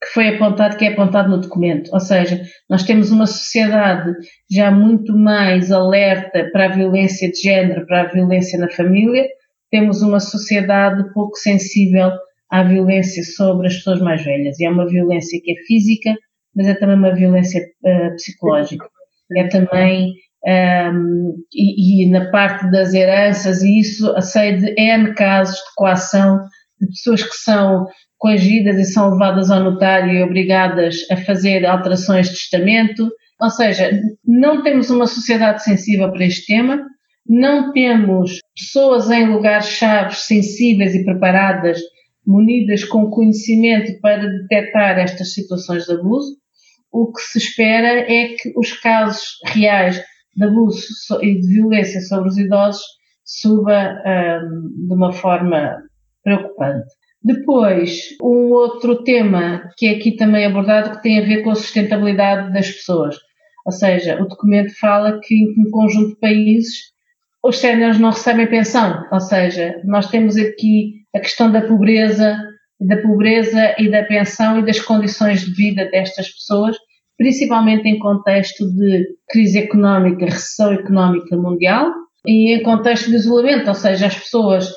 que 0.00 0.12
foi 0.12 0.28
apontado, 0.28 0.76
que 0.76 0.84
é 0.84 0.92
apontado 0.92 1.28
no 1.28 1.40
documento. 1.40 1.90
Ou 1.92 2.00
seja, 2.00 2.40
nós 2.70 2.84
temos 2.84 3.10
uma 3.10 3.26
sociedade 3.26 4.12
já 4.50 4.70
muito 4.70 5.16
mais 5.16 5.72
alerta 5.72 6.48
para 6.52 6.66
a 6.66 6.74
violência 6.76 7.30
de 7.30 7.40
género, 7.40 7.86
para 7.86 8.02
a 8.02 8.12
violência 8.12 8.58
na 8.58 8.70
família, 8.70 9.26
temos 9.70 10.00
uma 10.02 10.20
sociedade 10.20 11.12
pouco 11.12 11.36
sensível 11.36 12.10
à 12.50 12.62
violência 12.62 13.22
sobre 13.24 13.66
as 13.66 13.74
pessoas 13.76 14.00
mais 14.00 14.24
velhas. 14.24 14.58
E 14.58 14.64
é 14.64 14.70
uma 14.70 14.88
violência 14.88 15.40
que 15.42 15.52
é 15.52 15.62
física, 15.66 16.14
mas 16.54 16.66
é 16.66 16.74
também 16.74 16.96
uma 16.96 17.14
violência 17.14 17.60
uh, 17.60 18.14
psicológica. 18.14 18.88
É 19.36 19.46
também, 19.48 20.14
um, 20.46 20.50
ehm, 20.50 21.32
e, 21.52 22.04
e, 22.04 22.10
na 22.10 22.30
parte 22.30 22.70
das 22.70 22.94
heranças, 22.94 23.62
e 23.62 23.80
isso 23.80 24.14
sei 24.22 24.56
de 24.56 24.74
N 24.80 25.12
casos 25.14 25.56
de 25.56 25.74
coação 25.76 26.40
de 26.80 26.86
pessoas 26.88 27.22
que 27.22 27.36
são 27.36 27.86
coagidas 28.16 28.76
e 28.78 28.84
são 28.84 29.10
levadas 29.10 29.50
ao 29.50 29.62
notário 29.62 30.12
e 30.12 30.22
obrigadas 30.22 30.96
a 31.10 31.16
fazer 31.16 31.64
alterações 31.64 32.28
de 32.28 32.34
testamento. 32.34 33.08
Ou 33.40 33.50
seja, 33.50 34.00
não 34.24 34.62
temos 34.62 34.90
uma 34.90 35.06
sociedade 35.06 35.62
sensível 35.62 36.10
para 36.10 36.26
este 36.26 36.46
tema, 36.46 36.84
não 37.26 37.72
temos 37.72 38.38
pessoas 38.56 39.10
em 39.10 39.26
lugares-chave 39.26 40.14
sensíveis 40.14 40.94
e 40.94 41.04
preparadas 41.04 41.78
munidas 42.26 42.84
com 42.84 43.10
conhecimento 43.10 43.98
para 44.00 44.26
detectar 44.26 44.98
estas 44.98 45.32
situações 45.32 45.84
de 45.84 45.92
abuso, 45.92 46.36
o 46.92 47.12
que 47.12 47.20
se 47.20 47.38
espera 47.38 48.00
é 48.00 48.28
que 48.28 48.52
os 48.56 48.72
casos 48.72 49.38
reais 49.46 50.02
de 50.36 50.44
abuso 50.44 50.78
e 51.22 51.40
de 51.40 51.48
violência 51.48 52.00
sobre 52.02 52.28
os 52.28 52.38
idosos 52.38 52.82
suba 53.24 53.94
um, 54.06 54.86
de 54.86 54.94
uma 54.94 55.12
forma 55.12 55.82
preocupante. 56.28 56.88
Depois, 57.22 58.16
um 58.22 58.52
outro 58.52 59.02
tema 59.02 59.70
que 59.76 59.86
é 59.86 59.92
aqui 59.92 60.12
também 60.12 60.44
abordado 60.44 60.96
que 60.96 61.02
tem 61.02 61.18
a 61.18 61.24
ver 61.24 61.42
com 61.42 61.50
a 61.50 61.54
sustentabilidade 61.54 62.52
das 62.52 62.70
pessoas. 62.70 63.16
Ou 63.66 63.72
seja, 63.72 64.20
o 64.20 64.28
documento 64.28 64.78
fala 64.78 65.18
que 65.22 65.34
em 65.34 65.66
um 65.66 65.70
conjunto 65.70 66.10
de 66.10 66.20
países 66.20 66.68
os 67.42 67.58
séniores 67.58 67.98
não 67.98 68.10
recebem 68.10 68.46
pensão. 68.46 69.04
Ou 69.10 69.20
seja, 69.20 69.80
nós 69.84 70.08
temos 70.10 70.36
aqui 70.36 71.02
a 71.14 71.20
questão 71.20 71.50
da 71.50 71.62
pobreza, 71.62 72.38
da 72.80 72.98
pobreza 72.98 73.74
e 73.78 73.90
da 73.90 74.04
pensão 74.04 74.58
e 74.58 74.66
das 74.66 74.80
condições 74.80 75.40
de 75.40 75.52
vida 75.54 75.86
destas 75.90 76.28
pessoas, 76.28 76.76
principalmente 77.16 77.88
em 77.88 77.98
contexto 77.98 78.64
de 78.74 79.06
crise 79.28 79.58
económica, 79.58 80.26
recessão 80.26 80.72
económica 80.72 81.36
mundial 81.36 81.90
e 82.26 82.52
em 82.54 82.62
contexto 82.62 83.10
de 83.10 83.16
isolamento, 83.16 83.68
ou 83.68 83.74
seja, 83.74 84.06
as 84.06 84.16
pessoas 84.16 84.70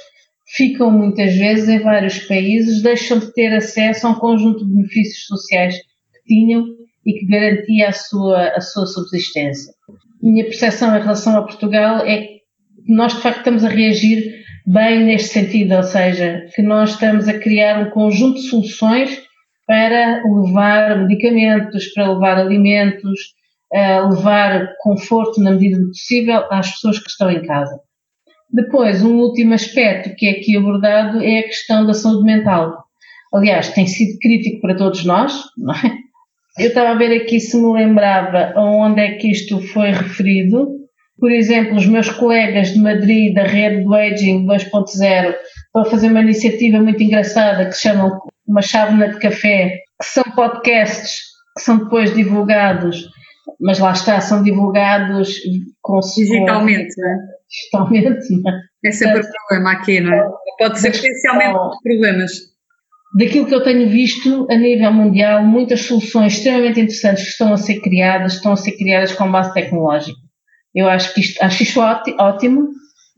ficam 0.55 0.91
muitas 0.91 1.36
vezes 1.36 1.70
em 1.70 1.79
vários 1.79 2.20
países, 2.20 2.81
deixam 2.81 3.20
de 3.20 3.34
ter 3.34 3.53
acesso 3.53 4.08
a 4.08 4.12
um 4.12 4.15
conjunto 4.15 4.65
de 4.65 4.74
benefícios 4.74 5.25
sociais 5.25 5.75
que 5.77 6.24
tinham 6.27 6.65
e 7.05 7.13
que 7.13 7.25
garantia 7.25 7.89
a 7.89 7.93
sua, 7.93 8.50
a 8.50 8.62
sua 8.62 8.86
subsistência. 8.86 9.74
Minha 10.22 10.43
percepção 10.46 10.96
em 10.96 11.01
relação 11.01 11.38
a 11.38 11.43
Portugal 11.43 12.05
é 12.05 12.17
que 12.17 12.41
nós 12.88 13.13
de 13.15 13.22
facto 13.22 13.39
estamos 13.39 13.63
a 13.63 13.70
reagir 13.70 14.41
bem 14.67 15.03
neste 15.05 15.29
sentido, 15.29 15.75
ou 15.75 15.84
seja, 15.84 16.46
que 16.53 16.62
nós 16.62 16.91
estamos 16.91 17.27
a 17.27 17.39
criar 17.39 17.79
um 17.79 17.89
conjunto 17.89 18.36
de 18.36 18.48
soluções 18.48 19.22
para 19.65 20.22
levar 20.24 21.00
medicamentos, 21.08 21.88
para 21.93 22.12
levar 22.12 22.38
alimentos, 22.38 23.20
levar 24.10 24.74
conforto 24.79 25.41
na 25.41 25.51
medida 25.51 25.79
do 25.79 25.88
possível 25.88 26.43
às 26.51 26.72
pessoas 26.72 27.00
que 27.00 27.10
estão 27.10 27.31
em 27.31 27.41
casa. 27.46 27.79
Depois, 28.53 29.03
um 29.03 29.20
último 29.20 29.53
aspecto 29.53 30.13
que 30.15 30.27
é 30.27 30.31
aqui 30.31 30.58
abordado 30.58 31.22
é 31.24 31.39
a 31.39 31.43
questão 31.43 31.86
da 31.86 31.93
saúde 31.93 32.24
mental. 32.24 32.84
Aliás, 33.34 33.70
tem 33.70 33.88
sido 33.88 34.20
crítico 34.20 34.62
para 34.62 34.75
todos 34.75 35.05
nós, 35.05 35.34
não 35.58 35.74
é? 35.74 35.98
Eu 36.60 36.67
estava 36.67 36.89
a 36.89 36.96
ver 36.96 37.15
aqui 37.22 37.39
se 37.39 37.55
me 37.58 37.72
lembrava 37.74 38.53
onde 38.58 39.00
é 39.00 39.13
que 39.13 39.31
isto 39.31 39.62
foi 39.67 39.91
referido. 39.91 40.67
Por 41.17 41.31
exemplo, 41.31 41.77
os 41.77 41.86
meus 41.86 42.10
colegas 42.10 42.74
de 42.74 42.79
Madrid, 42.79 43.34
da 43.34 43.43
rede 43.43 43.84
do 43.84 43.93
Aging 43.93 44.46
2.0, 44.46 45.36
estão 45.65 45.81
a 45.81 45.86
fazer 45.86 46.08
uma 46.08 46.22
iniciativa 46.22 46.79
muito 46.79 47.01
engraçada 47.01 47.65
que 47.65 47.74
se 47.74 47.84
chama 47.84 48.20
Uma 48.46 48.62
Chávena 48.62 49.08
de 49.10 49.20
Café, 49.20 49.77
que 50.00 50.05
são 50.05 50.24
podcasts 50.36 51.22
que 51.55 51.63
são 51.63 51.77
depois 51.77 52.13
divulgados, 52.13 53.08
mas 53.60 53.79
lá 53.79 53.91
está, 53.91 54.20
são 54.20 54.43
divulgados 54.43 55.36
com 55.81 56.00
digitalmente, 56.00 56.93
não 56.98 57.10
é? 57.10 57.41
Não 58.41 58.51
é? 58.51 58.62
É 58.86 58.91
sempre 58.91 59.20
o 59.20 59.31
problema 59.48 59.72
aqui, 59.74 60.00
não 60.00 60.13
é? 60.13 60.29
Pode 60.58 60.79
ser 60.79 60.91
potencialmente 60.91 61.60
problemas. 61.84 62.31
Daquilo 63.17 63.46
que 63.46 63.55
eu 63.55 63.63
tenho 63.63 63.89
visto 63.89 64.48
a 64.50 64.55
nível 64.55 64.93
mundial, 64.93 65.43
muitas 65.43 65.81
soluções 65.81 66.34
extremamente 66.34 66.79
interessantes 66.79 67.24
que 67.24 67.29
estão 67.31 67.53
a 67.53 67.58
ser 67.58 67.81
criadas, 67.81 68.34
estão 68.34 68.53
a 68.53 68.55
ser 68.55 68.72
criadas 68.74 69.12
com 69.12 69.29
base 69.29 69.53
tecnológica. 69.53 70.17
Eu 70.74 70.88
acho 70.88 71.13
que 71.13 71.20
isto, 71.20 71.43
acho 71.43 71.63
isto 71.63 71.79
ótimo, 71.81 72.70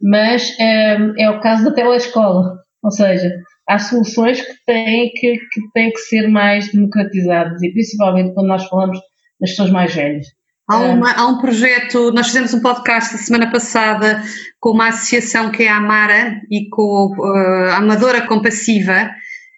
mas 0.01 0.59
é, 0.59 0.97
é 1.19 1.29
o 1.29 1.39
caso 1.39 1.65
da 1.65 1.71
telescola. 1.71 2.57
Ou 2.83 2.91
seja, 2.91 3.31
há 3.67 3.77
soluções 3.77 4.41
que 4.41 4.53
têm 4.65 5.11
que, 5.11 5.37
que 5.37 5.61
têm 5.73 5.91
que 5.91 5.99
ser 5.99 6.27
mais 6.27 6.71
democratizadas 6.71 7.61
e 7.61 7.71
principalmente 7.71 8.33
quando 8.33 8.47
nós 8.47 8.65
falamos 8.65 8.99
das 9.39 9.51
pessoas 9.51 9.69
mais 9.69 9.93
velhas. 9.93 10.25
Há, 10.73 10.79
uma, 10.79 11.11
há, 11.11 11.27
um 11.27 11.37
projeto, 11.37 12.11
nós 12.11 12.27
fizemos 12.27 12.53
um 12.53 12.61
podcast 12.61 13.15
a 13.15 13.17
semana 13.17 13.51
passada 13.51 14.23
com 14.59 14.71
uma 14.71 14.87
associação 14.87 15.51
que 15.51 15.63
é 15.63 15.69
a 15.69 15.77
Amara 15.77 16.41
e 16.49 16.67
com 16.69 17.15
uh, 17.15 17.69
a 17.69 17.77
Amadora 17.77 18.25
Compassiva, 18.25 19.11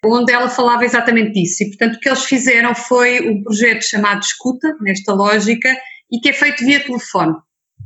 onde 0.04 0.32
ela 0.32 0.48
falava 0.48 0.84
exatamente 0.84 1.32
disso. 1.32 1.62
E, 1.62 1.68
portanto, 1.68 1.96
o 1.96 2.00
que 2.00 2.08
eles 2.08 2.24
fizeram 2.24 2.74
foi 2.74 3.28
um 3.28 3.42
projeto 3.42 3.82
chamado 3.82 4.20
Escuta, 4.20 4.76
nesta 4.80 5.14
lógica, 5.14 5.74
e 6.12 6.20
que 6.20 6.28
é 6.28 6.32
feito 6.32 6.64
via 6.64 6.84
telefone. 6.84 7.34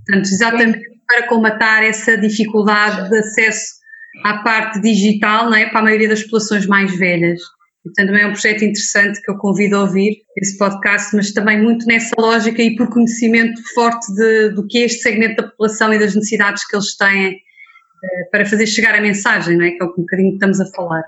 Portanto, 0.07 0.27
exatamente 0.27 0.81
para 1.07 1.27
combatar 1.29 1.85
essa 1.85 2.17
dificuldade 2.17 3.11
de 3.11 3.19
acesso 3.19 3.81
à 4.25 4.39
parte 4.39 4.81
digital, 4.81 5.47
não 5.47 5.55
é? 5.55 5.67
Para 5.67 5.81
a 5.81 5.85
maioria 5.85 6.09
das 6.09 6.23
populações 6.23 6.67
mais 6.67 6.97
velhas. 6.97 7.41
Portanto, 7.83 8.09
também 8.09 8.23
é 8.23 8.27
um 8.27 8.33
projeto 8.33 8.63
interessante 8.63 9.23
que 9.23 9.31
eu 9.31 9.37
convido 9.39 9.77
a 9.77 9.81
ouvir 9.81 10.19
esse 10.37 10.59
podcast, 10.59 11.17
mas 11.17 11.33
também 11.33 11.63
muito 11.63 11.87
nessa 11.87 12.15
lógica 12.19 12.63
e 12.63 12.77
por 12.77 12.91
conhecimento 12.91 13.61
forte 13.75 14.13
de, 14.15 14.51
do 14.51 14.67
que 14.67 14.79
é 14.79 14.81
este 14.83 15.01
segmento 15.01 15.37
da 15.37 15.49
população 15.49 15.93
e 15.95 15.99
das 15.99 16.15
necessidades 16.15 16.67
que 16.67 16.77
eles 16.77 16.95
têm 16.97 17.33
eh, 17.33 18.25
para 18.31 18.45
fazer 18.45 18.67
chegar 18.67 18.95
a 18.95 19.01
mensagem, 19.01 19.57
não 19.57 19.65
é? 19.65 19.71
Que 19.71 19.83
é 19.83 19.87
o 19.87 19.95
que 19.95 20.01
um 20.01 20.05
bocadinho 20.05 20.35
estamos 20.35 20.61
a 20.61 20.67
falar. 20.67 21.05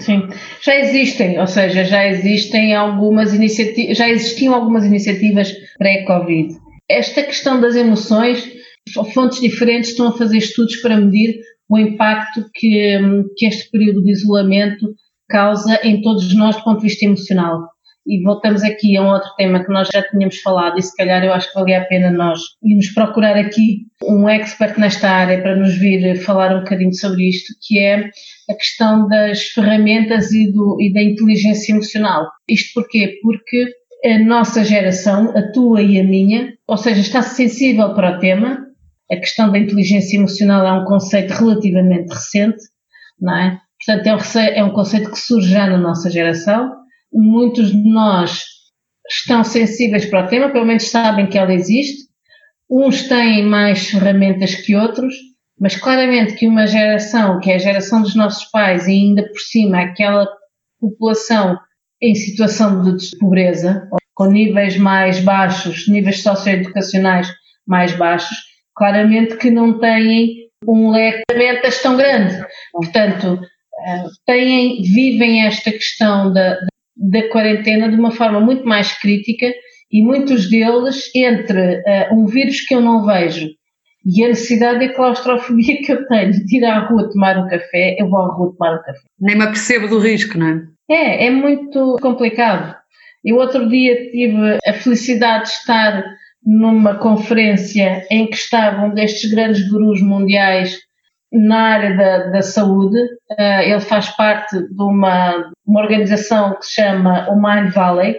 Sim, 0.00 0.28
já 0.60 0.76
existem, 0.76 1.38
ou 1.38 1.46
seja, 1.46 1.84
já 1.84 2.06
existem 2.06 2.74
algumas 2.74 3.32
iniciativas, 3.32 3.96
já 3.96 4.08
existiam 4.08 4.54
algumas 4.54 4.84
iniciativas 4.84 5.54
pré-Covid. 5.78 6.54
Esta 6.90 7.22
questão 7.22 7.60
das 7.60 7.74
emoções, 7.74 8.46
fontes 9.14 9.40
diferentes 9.40 9.90
estão 9.90 10.08
a 10.08 10.16
fazer 10.16 10.38
estudos 10.38 10.76
para 10.76 11.00
medir 11.00 11.40
o 11.70 11.78
impacto 11.78 12.44
que, 12.54 12.98
que 13.36 13.46
este 13.46 13.70
período 13.70 14.02
de 14.02 14.12
isolamento 14.12 14.94
causa 15.28 15.78
em 15.82 16.00
todos 16.00 16.34
nós 16.34 16.56
do 16.56 16.64
ponto 16.64 16.80
de 16.80 16.88
vista 16.88 17.04
emocional. 17.04 17.68
E 18.06 18.22
voltamos 18.22 18.62
aqui 18.62 18.96
a 18.96 19.02
um 19.02 19.08
outro 19.08 19.28
tema 19.36 19.62
que 19.62 19.70
nós 19.70 19.88
já 19.92 20.02
tínhamos 20.02 20.40
falado, 20.40 20.78
e 20.78 20.82
se 20.82 20.96
calhar 20.96 21.22
eu 21.22 21.32
acho 21.32 21.48
que 21.52 21.58
valia 21.58 21.82
a 21.82 21.84
pena 21.84 22.10
nós 22.10 22.40
irmos 22.62 22.88
procurar 22.94 23.36
aqui 23.36 23.82
um 24.02 24.26
expert 24.26 24.78
nesta 24.80 25.10
área 25.10 25.42
para 25.42 25.54
nos 25.54 25.76
vir 25.76 26.16
falar 26.22 26.56
um 26.56 26.60
bocadinho 26.60 26.94
sobre 26.94 27.28
isto, 27.28 27.52
que 27.60 27.78
é 27.78 28.08
a 28.50 28.54
questão 28.54 29.06
das 29.08 29.42
ferramentas 29.48 30.32
e, 30.32 30.50
do, 30.50 30.78
e 30.80 30.90
da 30.90 31.02
inteligência 31.02 31.72
emocional. 31.72 32.26
Isto 32.48 32.80
porquê? 32.80 33.18
Porque 33.22 33.66
a 34.06 34.18
nossa 34.20 34.64
geração, 34.64 35.36
a 35.36 35.52
tua 35.52 35.82
e 35.82 36.00
a 36.00 36.04
minha, 36.04 36.54
ou 36.66 36.78
seja, 36.78 37.00
está 37.00 37.20
sensível 37.20 37.94
para 37.94 38.16
o 38.16 38.20
tema. 38.20 38.64
A 39.10 39.16
questão 39.16 39.52
da 39.52 39.58
inteligência 39.58 40.16
emocional 40.16 40.66
é 40.66 40.72
um 40.72 40.84
conceito 40.86 41.32
relativamente 41.32 42.08
recente, 42.08 42.58
não 43.20 43.36
é? 43.36 43.60
Portanto, 43.88 44.06
é 44.06 44.14
um, 44.14 44.40
é 44.40 44.64
um 44.64 44.72
conceito 44.74 45.10
que 45.10 45.18
surge 45.18 45.48
já 45.48 45.66
na 45.66 45.78
nossa 45.78 46.10
geração. 46.10 46.70
Muitos 47.10 47.70
de 47.72 47.90
nós 47.90 48.42
estão 49.08 49.42
sensíveis 49.42 50.04
para 50.04 50.26
o 50.26 50.28
tema, 50.28 50.50
pelo 50.50 50.66
menos 50.66 50.90
sabem 50.90 51.26
que 51.26 51.38
ela 51.38 51.54
existe. 51.54 52.06
Uns 52.70 53.08
têm 53.08 53.46
mais 53.46 53.88
ferramentas 53.88 54.54
que 54.56 54.76
outros, 54.76 55.14
mas 55.58 55.74
claramente 55.74 56.34
que 56.34 56.46
uma 56.46 56.66
geração, 56.66 57.40
que 57.40 57.50
é 57.50 57.54
a 57.54 57.58
geração 57.58 58.02
dos 58.02 58.14
nossos 58.14 58.44
pais, 58.50 58.86
e 58.86 58.90
ainda 58.90 59.22
por 59.22 59.40
cima 59.40 59.80
aquela 59.80 60.28
população 60.78 61.56
em 62.02 62.14
situação 62.14 62.82
de 62.82 63.18
pobreza, 63.18 63.88
com 64.14 64.26
níveis 64.26 64.76
mais 64.76 65.18
baixos, 65.20 65.88
níveis 65.88 66.22
socioeducacionais 66.22 67.26
mais 67.66 67.96
baixos, 67.96 68.36
claramente 68.76 69.38
que 69.38 69.50
não 69.50 69.80
têm 69.80 70.50
um 70.66 70.90
leque 70.90 71.22
de 71.30 71.34
ferramentas 71.34 71.80
tão 71.80 71.96
grande. 71.96 72.44
Portanto, 72.72 73.40
têm, 74.26 74.82
vivem 74.82 75.46
esta 75.46 75.70
questão 75.70 76.32
da, 76.32 76.58
da 76.96 77.28
quarentena 77.30 77.88
de 77.88 77.96
uma 77.96 78.10
forma 78.10 78.40
muito 78.40 78.64
mais 78.64 78.92
crítica 78.98 79.52
e 79.90 80.02
muitos 80.02 80.50
deles, 80.50 81.10
entre 81.14 81.78
uh, 81.78 82.14
um 82.14 82.26
vírus 82.26 82.60
que 82.60 82.74
eu 82.74 82.80
não 82.80 83.04
vejo 83.04 83.48
e 84.04 84.24
a 84.24 84.28
necessidade 84.28 84.80
de 84.80 84.94
claustrofobia 84.94 85.82
que 85.82 85.92
eu 85.92 86.06
tenho 86.06 86.32
de 86.32 86.56
ir 86.56 86.64
à 86.64 86.78
rua 86.86 87.10
tomar 87.10 87.38
um 87.38 87.48
café, 87.48 87.96
eu 87.98 88.08
vou 88.08 88.20
à 88.20 88.28
rua 88.28 88.54
tomar 88.56 88.74
um 88.74 88.82
café. 88.82 89.00
Nem 89.20 89.36
me 89.36 89.44
apercebo 89.44 89.88
do 89.88 89.98
risco, 89.98 90.38
não 90.38 90.46
é? 90.46 90.62
É, 90.90 91.26
é 91.26 91.30
muito 91.30 91.96
complicado. 92.00 92.74
Eu 93.24 93.36
outro 93.36 93.68
dia 93.68 94.10
tive 94.10 94.58
a 94.66 94.72
felicidade 94.72 95.44
de 95.44 95.50
estar 95.50 96.04
numa 96.44 96.94
conferência 96.94 98.06
em 98.10 98.26
que 98.26 98.36
estavam 98.36 98.94
destes 98.94 99.30
grandes 99.30 99.68
gurus 99.68 100.00
mundiais 100.00 100.78
na 101.32 101.60
área 101.60 101.96
da, 101.96 102.30
da 102.30 102.42
saúde. 102.42 102.98
Uh, 103.30 103.60
ele 103.62 103.80
faz 103.80 104.08
parte 104.10 104.58
de 104.58 104.82
uma, 104.82 105.52
uma 105.66 105.80
organização 105.80 106.54
que 106.56 106.66
se 106.66 106.74
chama 106.74 107.28
o 107.30 107.36
Mind 107.36 107.72
Valley. 107.72 108.16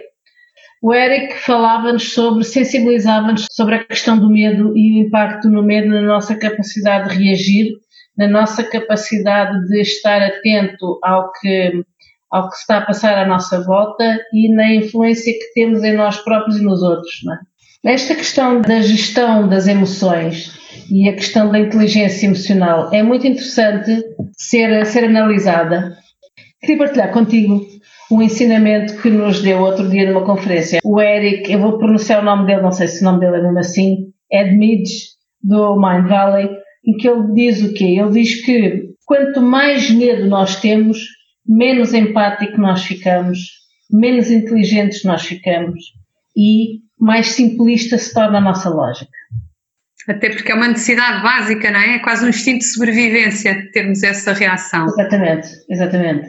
O 0.82 0.94
Eric 0.94 1.34
falava-nos 1.34 2.14
sobre, 2.14 2.42
sensibilizava-nos 2.44 3.46
sobre 3.52 3.74
a 3.74 3.84
questão 3.84 4.18
do 4.18 4.30
medo 4.30 4.76
e 4.76 4.94
o 4.94 5.06
impacto 5.06 5.48
no 5.48 5.62
medo 5.62 5.88
na 5.88 6.00
nossa 6.00 6.34
capacidade 6.34 7.10
de 7.10 7.22
reagir, 7.22 7.72
na 8.16 8.26
nossa 8.26 8.64
capacidade 8.64 9.68
de 9.68 9.80
estar 9.82 10.22
atento 10.22 10.98
ao 11.02 11.30
que, 11.32 11.84
ao 12.30 12.48
que 12.48 12.56
está 12.56 12.78
a 12.78 12.86
passar 12.86 13.18
à 13.18 13.26
nossa 13.26 13.62
volta 13.62 14.18
e 14.32 14.54
na 14.54 14.72
influência 14.74 15.34
que 15.34 15.52
temos 15.52 15.84
em 15.84 15.92
nós 15.92 16.16
próprios 16.18 16.56
e 16.56 16.64
nos 16.64 16.82
outros. 16.82 17.12
Não 17.24 17.34
é? 17.34 17.38
Esta 17.92 18.14
questão 18.14 18.60
da 18.60 18.80
gestão 18.80 19.48
das 19.48 19.66
emoções 19.66 20.59
e 20.90 21.08
a 21.08 21.14
questão 21.14 21.50
da 21.50 21.58
inteligência 21.58 22.26
emocional 22.26 22.90
é 22.92 23.02
muito 23.02 23.26
interessante 23.26 24.02
ser, 24.36 24.84
ser 24.86 25.04
analisada. 25.04 25.96
Queria 26.60 26.78
partilhar 26.78 27.12
contigo 27.12 27.64
um 28.10 28.20
ensinamento 28.20 29.00
que 29.00 29.08
nos 29.08 29.40
deu 29.40 29.60
outro 29.60 29.88
dia 29.88 30.10
numa 30.10 30.26
conferência. 30.26 30.80
O 30.84 31.00
Eric, 31.00 31.50
eu 31.50 31.60
vou 31.60 31.78
pronunciar 31.78 32.20
o 32.20 32.24
nome 32.24 32.46
dele, 32.46 32.62
não 32.62 32.72
sei 32.72 32.88
se 32.88 33.02
o 33.02 33.04
nome 33.04 33.20
dele 33.20 33.36
é 33.36 33.42
mesmo 33.42 33.58
assim, 33.58 34.12
Ed 34.30 34.56
Midge, 34.56 35.10
do 35.42 35.76
Mind 35.76 36.08
Valley, 36.08 36.50
em 36.84 36.96
que 36.96 37.08
ele 37.08 37.32
diz 37.34 37.62
o 37.62 37.72
quê? 37.72 37.96
Ele 37.98 38.10
diz 38.10 38.44
que 38.44 38.90
quanto 39.06 39.40
mais 39.40 39.90
medo 39.90 40.26
nós 40.28 40.60
temos, 40.60 40.98
menos 41.46 41.94
empático 41.94 42.60
nós 42.60 42.84
ficamos, 42.84 43.38
menos 43.90 44.30
inteligentes 44.30 45.04
nós 45.04 45.22
ficamos 45.22 45.80
e 46.36 46.80
mais 46.98 47.28
simplista 47.28 47.96
se 47.96 48.12
torna 48.12 48.38
a 48.38 48.42
nossa 48.42 48.68
lógica. 48.68 49.10
Até 50.08 50.30
porque 50.30 50.50
é 50.50 50.54
uma 50.54 50.68
necessidade 50.68 51.22
básica, 51.22 51.70
não 51.70 51.78
é? 51.78 51.96
É 51.96 51.98
quase 51.98 52.24
um 52.24 52.28
instinto 52.28 52.60
de 52.60 52.72
sobrevivência 52.72 53.70
termos 53.72 54.02
essa 54.02 54.32
reação. 54.32 54.86
Exatamente, 54.86 55.48
exatamente. 55.68 56.28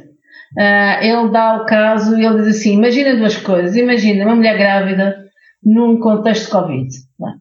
Uh, 0.57 1.01
ele 1.01 1.31
dá 1.31 1.55
o 1.55 1.65
caso 1.65 2.17
e 2.17 2.25
ele 2.25 2.43
diz 2.43 2.57
assim: 2.57 2.73
imagina 2.73 3.15
duas 3.15 3.37
coisas. 3.37 3.75
Imagina 3.75 4.25
uma 4.25 4.35
mulher 4.35 4.57
grávida 4.57 5.15
num 5.63 5.99
contexto 5.99 6.45
de 6.45 6.51
Covid. 6.51 6.89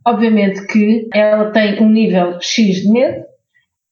Obviamente 0.06 0.66
que 0.66 1.08
ela 1.12 1.50
tem 1.50 1.82
um 1.82 1.88
nível 1.88 2.38
X 2.40 2.82
de 2.82 2.90
medo 2.90 3.24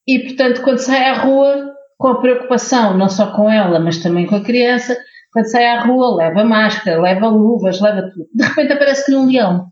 e, 0.07 0.20
portanto, 0.20 0.62
quando 0.62 0.79
sai 0.79 1.09
à 1.09 1.14
rua, 1.14 1.72
com 1.98 2.09
a 2.09 2.20
preocupação, 2.20 2.96
não 2.96 3.09
só 3.09 3.33
com 3.33 3.51
ela, 3.51 3.81
mas 3.81 3.98
também 3.98 4.27
com 4.27 4.37
a 4.37 4.44
criança, 4.44 4.96
quando 5.33 5.51
sai 5.51 5.66
à 5.66 5.81
rua, 5.81 6.16
leva 6.16 6.44
máscara, 6.44 7.01
leva 7.01 7.29
luvas, 7.29 7.81
leva 7.81 8.03
tudo. 8.03 8.27
De 8.33 8.44
repente 8.44 8.72
aparece-lhe 8.72 9.16
um 9.16 9.27
leão. 9.27 9.66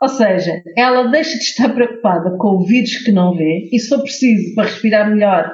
Ou 0.00 0.08
seja, 0.08 0.62
ela 0.76 1.08
deixa 1.08 1.38
de 1.38 1.44
estar 1.44 1.68
preocupada 1.70 2.36
com 2.38 2.56
o 2.56 2.66
vírus 2.66 2.98
que 2.98 3.12
não 3.12 3.36
vê 3.36 3.68
e 3.72 3.78
se 3.78 3.88
for 3.88 4.02
preciso 4.02 4.54
para 4.54 4.64
respirar 4.64 5.10
melhor, 5.10 5.50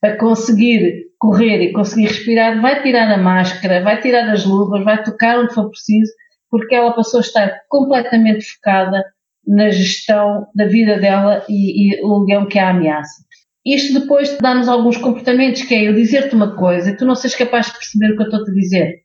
para 0.00 0.16
conseguir 0.16 1.04
correr 1.18 1.62
e 1.62 1.72
conseguir 1.72 2.08
respirar, 2.08 2.60
vai 2.60 2.82
tirar 2.82 3.08
a 3.12 3.16
máscara, 3.16 3.82
vai 3.82 4.00
tirar 4.00 4.28
as 4.28 4.44
luvas, 4.44 4.82
vai 4.82 5.02
tocar 5.02 5.38
onde 5.38 5.54
for 5.54 5.70
preciso, 5.70 6.10
porque 6.50 6.74
ela 6.74 6.92
passou 6.92 7.18
a 7.18 7.22
estar 7.22 7.60
completamente 7.68 8.44
focada 8.44 9.04
na 9.46 9.70
gestão 9.70 10.46
da 10.54 10.66
vida 10.66 10.98
dela 10.98 11.44
e, 11.48 11.94
e 11.94 12.04
o 12.04 12.24
leão 12.24 12.46
que 12.46 12.58
a 12.58 12.70
ameaça. 12.70 13.22
isto 13.64 14.00
depois 14.00 14.36
dá-nos 14.38 14.68
alguns 14.68 14.96
comportamentos, 14.96 15.62
que 15.62 15.74
é 15.74 15.88
eu 15.88 15.94
dizer-te 15.94 16.34
uma 16.34 16.56
coisa 16.56 16.90
e 16.90 16.96
tu 16.96 17.04
não 17.04 17.14
seres 17.14 17.36
capaz 17.36 17.66
de 17.66 17.72
perceber 17.72 18.12
o 18.12 18.16
que 18.16 18.22
eu 18.22 18.26
estou 18.26 18.40
a 18.40 18.54
dizer. 18.54 19.02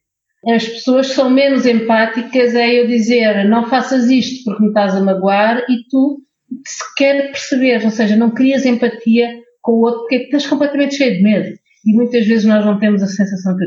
As 0.48 0.66
pessoas 0.66 1.08
são 1.08 1.28
menos 1.28 1.66
empáticas 1.66 2.54
é 2.54 2.80
eu 2.80 2.86
dizer 2.86 3.46
não 3.48 3.66
faças 3.66 4.08
isto 4.08 4.44
porque 4.44 4.62
me 4.62 4.68
estás 4.68 4.94
a 4.94 5.00
magoar 5.00 5.64
e 5.68 5.86
tu 5.90 6.22
sequer 6.66 7.30
perceber, 7.30 7.84
ou 7.84 7.90
seja, 7.90 8.16
não 8.16 8.30
crias 8.30 8.64
empatia 8.64 9.42
com 9.60 9.72
o 9.72 9.80
outro 9.82 10.00
porque 10.00 10.16
estás 10.16 10.46
completamente 10.46 10.94
cheio 10.94 11.16
de 11.16 11.22
medo. 11.22 11.58
E 11.84 11.92
muitas 11.92 12.26
vezes 12.26 12.46
nós 12.46 12.64
não 12.64 12.78
temos 12.78 13.02
a 13.02 13.06
sensação 13.06 13.56
que 13.56 13.66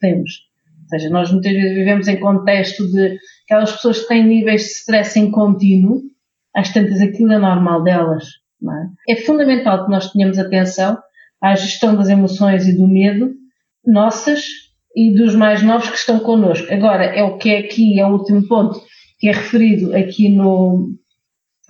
temos. 0.00 0.30
Ou 0.82 0.88
seja, 0.88 1.10
nós 1.10 1.30
muitas 1.30 1.52
vezes 1.52 1.74
vivemos 1.74 2.08
em 2.08 2.18
contexto 2.18 2.90
de 2.90 3.18
aquelas 3.44 3.72
pessoas 3.72 4.00
que 4.00 4.08
têm 4.08 4.26
níveis 4.26 4.62
de 4.62 4.68
stress 4.68 5.18
em 5.18 5.30
contínuo, 5.30 6.02
às 6.54 6.72
tantas 6.72 7.00
aquilo 7.00 7.32
é 7.32 7.38
normal 7.38 7.82
delas. 7.84 8.24
É? 9.08 9.12
é? 9.12 9.16
fundamental 9.16 9.84
que 9.84 9.90
nós 9.90 10.10
tenhamos 10.10 10.38
atenção 10.38 10.98
à 11.40 11.54
gestão 11.54 11.94
das 11.94 12.08
emoções 12.08 12.66
e 12.66 12.76
do 12.76 12.88
medo 12.88 13.32
nossas 13.84 14.65
e 14.96 15.14
dos 15.14 15.34
mais 15.34 15.62
novos 15.62 15.90
que 15.90 15.96
estão 15.96 16.18
connosco. 16.18 16.72
Agora, 16.72 17.04
é 17.04 17.22
o 17.22 17.36
que 17.36 17.50
é 17.50 17.58
aqui, 17.58 18.00
é 18.00 18.06
o 18.06 18.12
último 18.12 18.48
ponto 18.48 18.80
que 19.18 19.28
é 19.28 19.32
referido 19.32 19.94
aqui 19.94 20.28
no, 20.28 20.94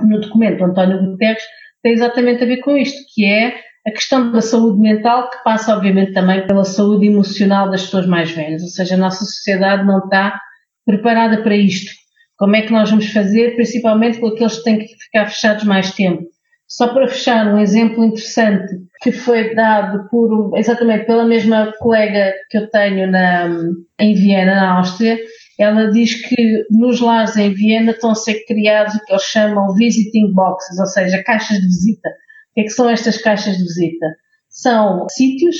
no 0.00 0.20
documento 0.20 0.58
do 0.58 0.64
António 0.64 1.04
Guterres, 1.04 1.42
tem 1.82 1.92
exatamente 1.92 2.42
a 2.42 2.46
ver 2.46 2.58
com 2.58 2.76
isto, 2.76 2.98
que 3.12 3.24
é 3.24 3.60
a 3.86 3.90
questão 3.90 4.32
da 4.32 4.40
saúde 4.40 4.80
mental, 4.80 5.30
que 5.30 5.42
passa 5.44 5.74
obviamente 5.74 6.12
também 6.12 6.46
pela 6.46 6.64
saúde 6.64 7.06
emocional 7.06 7.70
das 7.70 7.84
pessoas 7.84 8.06
mais 8.06 8.30
velhas, 8.30 8.62
ou 8.62 8.68
seja, 8.68 8.94
a 8.94 8.98
nossa 8.98 9.24
sociedade 9.24 9.86
não 9.86 9.98
está 9.98 10.40
preparada 10.84 11.42
para 11.42 11.56
isto. 11.56 11.92
Como 12.36 12.54
é 12.54 12.62
que 12.62 12.72
nós 12.72 12.90
vamos 12.90 13.12
fazer, 13.12 13.54
principalmente 13.54 14.18
com 14.18 14.28
aqueles 14.28 14.58
que 14.58 14.64
têm 14.64 14.78
que 14.78 14.88
ficar 15.04 15.26
fechados 15.26 15.64
mais 15.64 15.92
tempo? 15.92 16.24
Só 16.68 16.92
para 16.92 17.06
fechar, 17.06 17.54
um 17.54 17.58
exemplo 17.58 18.04
interessante 18.04 18.74
que 19.00 19.12
foi 19.12 19.54
dado 19.54 20.08
por, 20.08 20.58
exatamente 20.58 21.06
pela 21.06 21.24
mesma 21.24 21.72
colega 21.78 22.32
que 22.50 22.58
eu 22.58 22.68
tenho 22.68 23.10
na, 23.10 23.48
em 24.00 24.14
Viena, 24.14 24.54
na 24.56 24.78
Áustria, 24.78 25.16
ela 25.58 25.90
diz 25.90 26.26
que 26.28 26.64
nos 26.70 27.00
lares 27.00 27.36
em 27.36 27.54
Viena 27.54 27.92
estão 27.92 28.10
a 28.10 28.14
ser 28.14 28.44
criados 28.46 28.94
o 28.94 29.04
que 29.04 29.12
eles 29.12 29.22
chamam 29.22 29.74
visiting 29.74 30.32
boxes, 30.32 30.78
ou 30.78 30.86
seja, 30.86 31.22
caixas 31.22 31.58
de 31.58 31.66
visita. 31.66 32.08
O 32.08 32.54
que 32.54 32.60
é 32.62 32.64
que 32.64 32.70
são 32.70 32.90
estas 32.90 33.18
caixas 33.18 33.56
de 33.56 33.62
visita? 33.62 34.06
São 34.50 35.06
sítios 35.08 35.56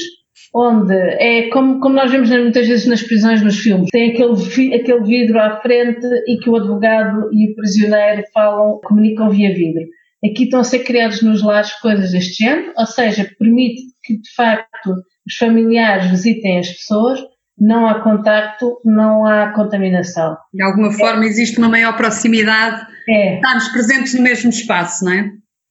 onde 0.55 0.95
é 0.95 1.49
como, 1.51 1.81
como 1.81 1.95
nós 1.95 2.11
vemos 2.11 2.31
muitas 2.31 2.67
vezes 2.67 2.87
nas 2.87 3.03
prisões, 3.03 3.43
nos 3.43 3.59
filmes, 3.59 3.91
tem 3.91 4.11
aquele, 4.11 4.75
aquele 4.75 5.05
vidro 5.05 5.39
à 5.39 5.61
frente 5.61 6.07
e 6.27 6.39
que 6.39 6.49
o 6.49 6.57
advogado 6.57 7.29
e 7.33 7.53
o 7.53 7.55
prisioneiro 7.55 8.23
falam, 8.33 8.81
comunicam 8.83 9.31
via 9.31 9.55
vidro. 9.55 9.85
Aqui 10.31 10.45
estão 10.45 10.61
a 10.61 10.65
ser 10.65 10.81
criados 10.81 11.23
nos 11.23 11.43
lares 11.43 11.73
coisas 11.75 12.11
deste 12.11 12.45
género, 12.45 12.73
ou 12.77 12.87
seja, 12.87 13.31
permite 13.39 13.83
que 14.03 14.15
de 14.21 14.35
facto 14.35 14.95
os 15.27 15.37
familiares 15.39 16.11
visitem 16.11 16.59
as 16.59 16.69
pessoas, 16.69 17.21
não 17.59 17.87
há 17.87 18.01
contacto, 18.01 18.79
não 18.85 19.25
há 19.25 19.53
contaminação. 19.53 20.37
De 20.53 20.63
alguma 20.63 20.93
forma 20.93 21.25
é. 21.25 21.29
existe 21.29 21.59
uma 21.59 21.69
maior 21.69 21.97
proximidade, 21.97 22.87
é. 23.09 23.37
estamos 23.37 23.69
presentes 23.69 24.15
no 24.15 24.23
mesmo 24.23 24.51
espaço, 24.51 25.05
não 25.05 25.13
é? 25.13 25.31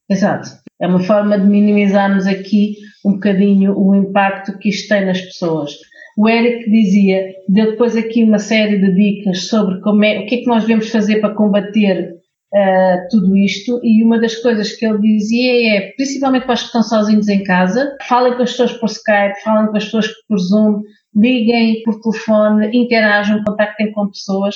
Exato. 0.09 0.49
É 0.81 0.87
uma 0.87 1.03
forma 1.03 1.39
de 1.39 1.45
minimizarmos 1.45 2.27
aqui 2.27 2.75
um 3.05 3.13
bocadinho 3.13 3.77
o 3.77 3.95
impacto 3.95 4.57
que 4.57 4.69
isto 4.69 4.89
tem 4.89 5.05
nas 5.05 5.21
pessoas. 5.21 5.71
O 6.17 6.29
Eric 6.29 6.69
dizia, 6.69 7.27
deu 7.47 7.71
depois 7.71 7.95
aqui 7.95 8.23
uma 8.23 8.39
série 8.39 8.79
de 8.79 8.93
dicas 8.93 9.47
sobre 9.47 9.79
como 9.81 10.03
é, 10.03 10.19
o 10.19 10.25
que 10.25 10.35
é 10.35 10.37
que 10.39 10.47
nós 10.47 10.63
devemos 10.63 10.89
fazer 10.89 11.19
para 11.19 11.35
combater 11.35 12.15
uh, 12.55 13.07
tudo 13.09 13.35
isto 13.37 13.79
e 13.83 14.03
uma 14.03 14.19
das 14.19 14.35
coisas 14.35 14.71
que 14.71 14.85
ele 14.85 14.99
dizia 14.99 15.77
é, 15.77 15.91
principalmente 15.97 16.45
para 16.45 16.53
os 16.53 16.61
que 16.61 16.67
estão 16.67 16.83
sozinhos 16.83 17.27
em 17.27 17.43
casa, 17.43 17.95
falem 18.07 18.35
com 18.35 18.43
as 18.43 18.51
pessoas 18.51 18.73
por 18.73 18.89
Skype, 18.89 19.41
falem 19.43 19.69
com 19.69 19.77
as 19.77 19.85
pessoas 19.85 20.07
por 20.27 20.39
Zoom, 20.39 20.81
liguem 21.15 21.81
por 21.83 21.99
telefone, 21.99 22.69
interajam, 22.73 23.43
contactem 23.43 23.91
com 23.91 24.09
pessoas. 24.09 24.55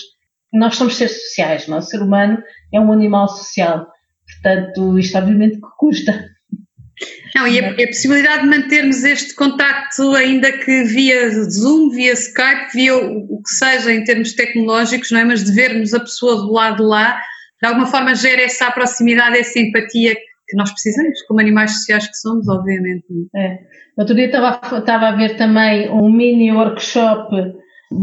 Nós 0.54 0.76
somos 0.76 0.96
seres 0.96 1.22
sociais, 1.26 1.68
não? 1.68 1.78
É? 1.78 1.80
o 1.80 1.84
ser 1.84 2.02
humano 2.02 2.42
é 2.74 2.80
um 2.80 2.92
animal 2.92 3.28
social. 3.28 3.88
Portanto, 4.42 4.98
isto 4.98 5.18
obviamente 5.18 5.56
que 5.56 5.68
custa. 5.78 6.26
Não, 7.36 7.48
e 7.48 7.60
a, 7.60 7.70
a, 7.70 7.88
possibilidade 7.88 8.42
de 8.42 8.50
mantermos 8.50 9.04
este 9.04 9.34
contacto, 9.36 10.14
ainda 10.16 10.52
que 10.52 10.84
via 10.84 11.30
Zoom, 11.50 11.90
via 11.92 12.14
Skype, 12.14 12.74
via 12.74 12.98
o, 12.98 13.36
o, 13.36 13.42
que 13.42 13.50
seja 13.50 13.94
em 13.94 14.04
termos 14.04 14.34
tecnológicos, 14.34 15.12
não 15.12 15.20
é? 15.20 15.26
Mas 15.26 15.44
de 15.44 15.52
vermos 15.52 15.94
a 15.94 16.00
pessoa 16.00 16.36
do 16.38 16.52
lado 16.52 16.78
de 16.78 16.84
lá, 16.84 17.22
de 17.62 17.68
alguma 17.68 17.88
forma 17.88 18.16
gera 18.16 18.42
essa 18.42 18.72
proximidade, 18.72 19.38
essa 19.38 19.60
empatia 19.60 20.16
que 20.16 20.58
nós 20.58 20.72
precisamos, 20.72 21.22
como 21.24 21.40
animais 21.40 21.72
sociais 21.72 22.08
que 22.08 22.16
somos, 22.16 22.48
obviamente. 22.48 23.06
É. 23.36 23.60
Outro 23.98 24.16
dia 24.16 24.26
estava, 24.26 24.60
estava 24.78 25.08
a 25.10 25.16
ver 25.16 25.38
também 25.38 25.90
um 25.90 26.12
mini 26.12 26.52
workshop 26.52 27.36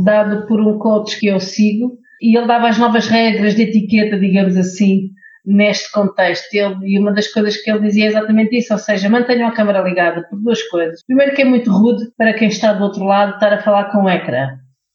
dado 0.05 0.47
por 0.47 0.61
um 0.61 0.79
coach 0.79 1.19
que 1.19 1.27
eu 1.27 1.41
sigo 1.41 1.99
e 2.21 2.37
ele 2.37 2.47
dava 2.47 2.69
as 2.69 2.79
novas 2.79 3.09
regras 3.09 3.55
de 3.55 3.63
etiqueta, 3.63 4.19
digamos 4.19 4.57
assim, 4.57 5.11
neste 5.45 5.91
contexto. 5.93 6.53
Ele, 6.55 6.77
e 6.85 6.99
uma 6.99 7.13
das 7.13 7.29
coisas 7.29 7.57
que 7.57 7.71
ele 7.71 7.81
dizia 7.81 8.05
é 8.05 8.09
exatamente 8.09 8.57
isso, 8.57 8.73
ou 8.73 8.79
seja, 8.79 9.09
mantenham 9.09 9.49
a 9.49 9.55
câmara 9.55 9.83
ligada 9.83 10.23
por 10.29 10.41
duas 10.41 10.63
coisas. 10.65 11.05
Primeiro 11.05 11.35
que 11.35 11.43
é 11.43 11.45
muito 11.45 11.71
rude 11.71 12.05
para 12.17 12.35
quem 12.35 12.49
está 12.49 12.73
do 12.73 12.85
outro 12.85 13.05
lado 13.05 13.35
estar 13.35 13.53
a 13.53 13.63
falar 13.63 13.91
com 13.91 14.05
o 14.05 14.11
ecrã. 14.11 14.49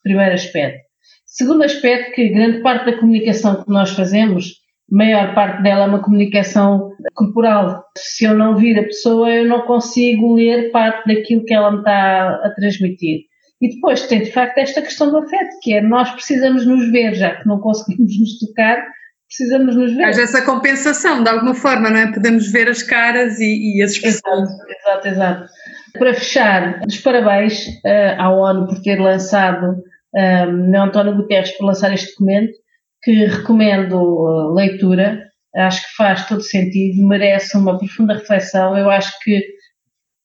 Primeiro 0.04 0.34
aspecto. 0.34 0.91
Segundo 1.32 1.64
aspecto, 1.64 2.12
que 2.12 2.28
grande 2.28 2.62
parte 2.62 2.86
da 2.88 2.98
comunicação 2.98 3.64
que 3.64 3.72
nós 3.72 3.92
fazemos, 3.92 4.56
maior 4.90 5.34
parte 5.34 5.64
dela 5.64 5.86
é 5.86 5.88
uma 5.88 6.04
comunicação 6.04 6.92
corporal. 7.14 7.86
Se 7.98 8.26
eu 8.26 8.36
não 8.36 8.58
vir 8.58 8.78
a 8.78 8.84
pessoa, 8.84 9.30
eu 9.32 9.46
não 9.46 9.62
consigo 9.62 10.36
ler 10.36 10.72
parte 10.72 11.08
daquilo 11.08 11.46
que 11.46 11.54
ela 11.54 11.72
me 11.72 11.78
está 11.78 12.42
a 12.44 12.54
transmitir. 12.54 13.22
E 13.62 13.70
depois 13.70 14.08
tem 14.08 14.24
de 14.24 14.32
facto 14.32 14.58
esta 14.58 14.82
questão 14.82 15.10
do 15.10 15.20
afeto, 15.20 15.56
que 15.62 15.74
é 15.74 15.82
nós 15.82 16.12
precisamos 16.12 16.66
nos 16.66 16.92
ver, 16.92 17.14
já 17.14 17.34
que 17.38 17.48
não 17.48 17.62
conseguimos 17.62 18.12
nos 18.20 18.38
tocar, 18.40 18.86
precisamos 19.30 19.74
nos 19.78 19.94
ver. 19.94 20.08
Mas 20.08 20.20
essa 20.20 20.44
compensação, 20.44 21.24
de 21.24 21.30
alguma 21.30 21.54
forma, 21.54 21.90
não 21.90 21.98
é? 21.98 22.12
Podemos 22.12 22.52
ver 22.52 22.68
as 22.68 22.84
caras 22.84 23.40
e, 23.40 23.78
e 23.78 23.82
as 23.82 23.92
expressões. 23.92 24.50
Exato, 24.50 24.68
exato, 24.70 25.08
exato. 25.08 25.50
Para 25.98 26.14
fechar, 26.14 26.82
os 26.86 26.98
parabéns 26.98 27.68
uh, 27.86 28.20
à 28.20 28.30
ONU 28.30 28.68
por 28.68 28.82
ter 28.82 29.00
lançado 29.00 29.82
um, 30.16 30.82
António 30.82 31.16
Guterres 31.16 31.52
por 31.58 31.66
lançar 31.66 31.94
este 31.94 32.12
documento, 32.12 32.54
que 33.04 33.26
recomendo 33.26 33.96
uh, 33.96 34.54
leitura, 34.54 35.24
acho 35.56 35.82
que 35.82 35.96
faz 35.96 36.28
todo 36.28 36.42
sentido, 36.42 37.08
merece 37.08 37.58
uma 37.58 37.78
profunda 37.78 38.14
reflexão. 38.14 38.78
Eu 38.78 38.90
acho 38.90 39.12
que 39.24 39.42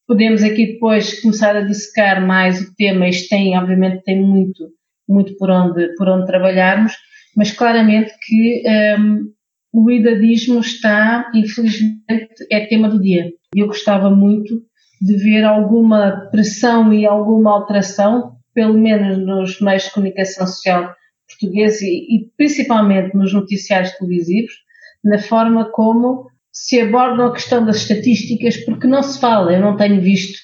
podemos 0.07 0.43
aqui 0.43 0.75
depois 0.75 1.21
começar 1.21 1.57
a 1.57 1.63
dissecar 1.63 2.25
mais 2.25 2.61
o 2.61 2.75
tema. 2.77 3.09
Isto 3.09 3.29
tem, 3.31 3.59
obviamente, 3.59 4.03
tem 4.05 4.21
muito, 4.21 4.69
muito 5.09 5.37
por 5.37 5.51
onde, 5.51 5.95
por 5.97 6.09
onde 6.09 6.27
trabalharmos, 6.27 6.93
mas 7.37 7.51
claramente 7.51 8.13
que 8.27 8.63
um, 8.99 9.33
o 9.73 9.91
idadismo 9.91 10.61
está, 10.61 11.31
infelizmente, 11.35 12.47
é 12.51 12.67
tema 12.67 12.89
do 12.89 13.01
dia. 13.01 13.31
Eu 13.55 13.67
gostava 13.67 14.11
muito 14.11 14.63
de 15.01 15.17
ver 15.17 15.45
alguma 15.45 16.29
pressão 16.31 16.93
e 16.93 17.05
alguma 17.05 17.53
alteração 17.53 18.36
pelo 18.57 18.73
menos 18.73 19.19
nos 19.19 19.61
meios 19.61 19.85
de 19.85 19.93
comunicação 19.93 20.47
social 20.47 20.95
portugueses 21.29 21.83
e, 21.83 22.17
e 22.17 22.31
principalmente 22.39 23.15
nos 23.15 23.35
noticiários 23.35 23.93
televisivos, 23.93 24.53
na 25.05 25.19
forma 25.19 25.71
como 25.71 26.31
se 26.51 26.81
abordam 26.81 27.27
a 27.27 27.33
questão 27.35 27.67
das 27.67 27.77
estatísticas, 27.77 28.57
porque 28.65 28.87
não 28.87 29.03
se 29.03 29.21
fala, 29.21 29.53
eu 29.53 29.61
não 29.61 29.77
tenho 29.77 30.01
visto 30.01 30.39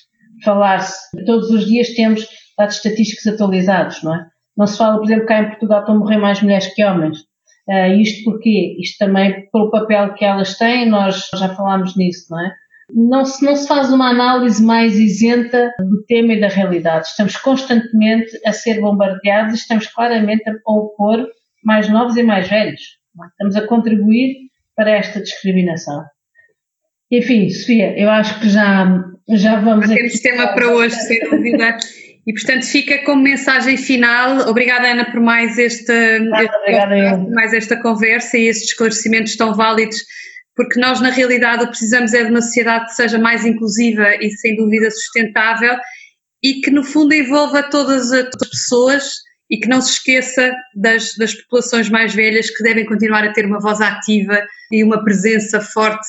falar-se. 0.44 0.94
Todos 1.24 1.50
os 1.50 1.66
dias 1.66 1.94
temos 1.94 2.26
dados 2.58 2.76
estatísticos 2.76 3.26
atualizados, 3.26 4.02
não 4.02 4.14
é? 4.14 4.26
Não 4.54 4.66
se 4.66 4.76
fala, 4.76 4.98
por 4.98 5.06
exemplo, 5.06 5.26
cá 5.26 5.40
em 5.40 5.48
Portugal 5.48 5.80
estão 5.80 5.94
a 5.94 5.98
morrer 5.98 6.18
mais 6.18 6.42
mulheres 6.42 6.66
que 6.74 6.84
homens. 6.84 7.20
Uh, 7.66 7.94
isto 7.98 8.24
porquê? 8.24 8.76
Isto 8.78 9.06
também 9.06 9.48
pelo 9.50 9.70
papel 9.70 10.12
que 10.12 10.24
elas 10.24 10.58
têm, 10.58 10.86
nós 10.86 11.30
já 11.34 11.54
falámos 11.54 11.96
nisso, 11.96 12.26
não 12.30 12.44
é? 12.44 12.52
Não 12.94 13.24
se, 13.24 13.44
não 13.44 13.56
se 13.56 13.66
faz 13.66 13.90
uma 13.92 14.10
análise 14.10 14.62
mais 14.62 14.98
isenta 14.98 15.72
do 15.78 16.04
tema 16.04 16.34
e 16.34 16.40
da 16.40 16.48
realidade. 16.48 17.06
Estamos 17.06 17.36
constantemente 17.36 18.30
a 18.44 18.52
ser 18.52 18.80
bombardeados 18.80 19.54
e 19.54 19.56
estamos 19.56 19.86
claramente 19.86 20.42
a 20.48 20.72
opor 20.72 21.26
mais 21.64 21.88
novos 21.88 22.16
e 22.16 22.22
mais 22.22 22.48
velhos. 22.48 22.80
Estamos 23.30 23.56
a 23.56 23.66
contribuir 23.66 24.36
para 24.76 24.90
esta 24.90 25.20
discriminação. 25.20 26.02
Enfim, 27.10 27.48
Sofia, 27.50 27.98
eu 27.98 28.08
acho 28.10 28.40
que 28.40 28.48
já, 28.48 29.04
já 29.28 29.60
vamos. 29.60 29.88
Temos 29.88 30.20
tema 30.20 30.48
para 30.54 30.68
hoje, 30.68 30.94
sem 30.96 31.20
dúvida. 31.28 31.76
E 32.26 32.32
portanto 32.32 32.64
fica 32.64 33.04
como 33.04 33.22
mensagem 33.22 33.76
final. 33.76 34.48
Obrigada 34.48 34.88
Ana 34.88 35.10
por 35.10 35.20
mais 35.20 35.58
esta, 35.58 35.92
este, 35.92 37.30
mais 37.30 37.52
esta 37.52 37.76
conversa 37.82 38.38
e 38.38 38.46
estes 38.46 38.70
esclarecimentos 38.70 39.36
tão 39.36 39.54
válidos 39.54 39.96
porque 40.54 40.78
nós 40.80 41.00
na 41.00 41.10
realidade 41.10 41.62
o 41.62 41.66
que 41.66 41.72
precisamos 41.72 42.12
é 42.12 42.24
de 42.24 42.30
uma 42.30 42.42
sociedade 42.42 42.86
que 42.86 42.94
seja 42.94 43.18
mais 43.18 43.44
inclusiva 43.44 44.14
e 44.20 44.30
sem 44.30 44.56
dúvida 44.56 44.90
sustentável 44.90 45.76
e 46.42 46.60
que 46.60 46.70
no 46.70 46.84
fundo 46.84 47.14
envolva 47.14 47.62
todas 47.62 48.12
as 48.12 48.28
pessoas 48.50 49.14
e 49.50 49.58
que 49.58 49.68
não 49.68 49.80
se 49.80 49.92
esqueça 49.92 50.52
das, 50.74 51.14
das 51.16 51.34
populações 51.34 51.88
mais 51.88 52.14
velhas 52.14 52.50
que 52.50 52.62
devem 52.62 52.86
continuar 52.86 53.24
a 53.24 53.32
ter 53.32 53.44
uma 53.44 53.60
voz 53.60 53.80
ativa 53.80 54.42
e 54.70 54.82
uma 54.82 55.04
presença 55.04 55.60
forte 55.60 56.06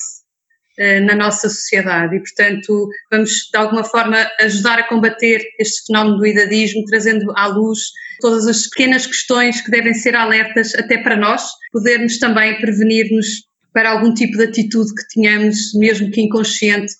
na 1.06 1.14
nossa 1.14 1.48
sociedade. 1.48 2.16
E, 2.16 2.20
portanto, 2.20 2.88
vamos 3.10 3.30
de 3.52 3.56
alguma 3.56 3.84
forma 3.84 4.28
ajudar 4.40 4.80
a 4.80 4.88
combater 4.88 5.40
este 5.60 5.86
fenómeno 5.86 6.18
do 6.18 6.26
idadismo, 6.26 6.84
trazendo 6.86 7.30
à 7.36 7.46
luz 7.46 7.78
todas 8.20 8.46
as 8.46 8.66
pequenas 8.68 9.06
questões 9.06 9.60
que 9.60 9.70
devem 9.70 9.94
ser 9.94 10.16
alertas 10.16 10.74
até 10.74 10.98
para 10.98 11.16
nós, 11.16 11.48
podermos 11.72 12.18
também 12.18 12.58
prevenir-nos 12.60 13.44
para 13.74 13.90
algum 13.90 14.14
tipo 14.14 14.38
de 14.38 14.44
atitude 14.44 14.94
que 14.94 15.14
tenhamos, 15.14 15.74
mesmo 15.74 16.10
que 16.10 16.22
inconsciente, 16.22 16.94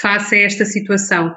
face 0.00 0.34
a 0.36 0.42
esta 0.42 0.64
situação. 0.64 1.34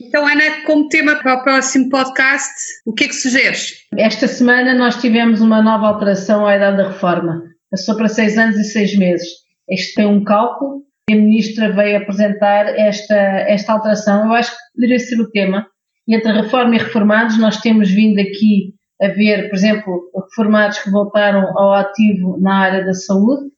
Então, 0.00 0.26
Ana, 0.26 0.62
como 0.66 0.88
tema 0.88 1.14
para 1.16 1.34
o 1.34 1.44
próximo 1.44 1.88
podcast, 1.88 2.52
o 2.84 2.92
que 2.92 3.04
é 3.04 3.08
que 3.08 3.14
sugeres? 3.14 3.74
Esta 3.96 4.26
semana 4.26 4.74
nós 4.74 5.00
tivemos 5.00 5.40
uma 5.40 5.62
nova 5.62 5.86
alteração 5.86 6.44
à 6.44 6.56
idade 6.56 6.78
da 6.78 6.88
reforma. 6.88 7.44
Passou 7.70 7.96
para 7.96 8.08
seis 8.08 8.36
anos 8.36 8.56
e 8.56 8.64
seis 8.64 8.98
meses. 8.98 9.28
Este 9.68 9.94
tem 9.94 10.06
um 10.06 10.24
cálculo 10.24 10.84
a 11.10 11.14
Ministra 11.14 11.70
veio 11.70 11.98
apresentar 11.98 12.66
esta, 12.78 13.14
esta 13.14 13.72
alteração. 13.74 14.26
Eu 14.26 14.32
acho 14.32 14.50
que 14.50 14.56
poderia 14.74 14.98
ser 14.98 15.20
o 15.20 15.30
tema. 15.30 15.66
Entre 16.08 16.32
reforma 16.32 16.74
e 16.74 16.78
reformados, 16.78 17.38
nós 17.38 17.60
temos 17.60 17.90
vindo 17.90 18.20
aqui 18.20 18.74
a 19.00 19.08
ver, 19.08 19.48
por 19.48 19.56
exemplo, 19.56 20.10
reformados 20.14 20.78
que 20.78 20.90
voltaram 20.90 21.46
ao 21.58 21.74
ativo 21.74 22.38
na 22.40 22.58
área 22.58 22.84
da 22.84 22.94
saúde. 22.94 23.50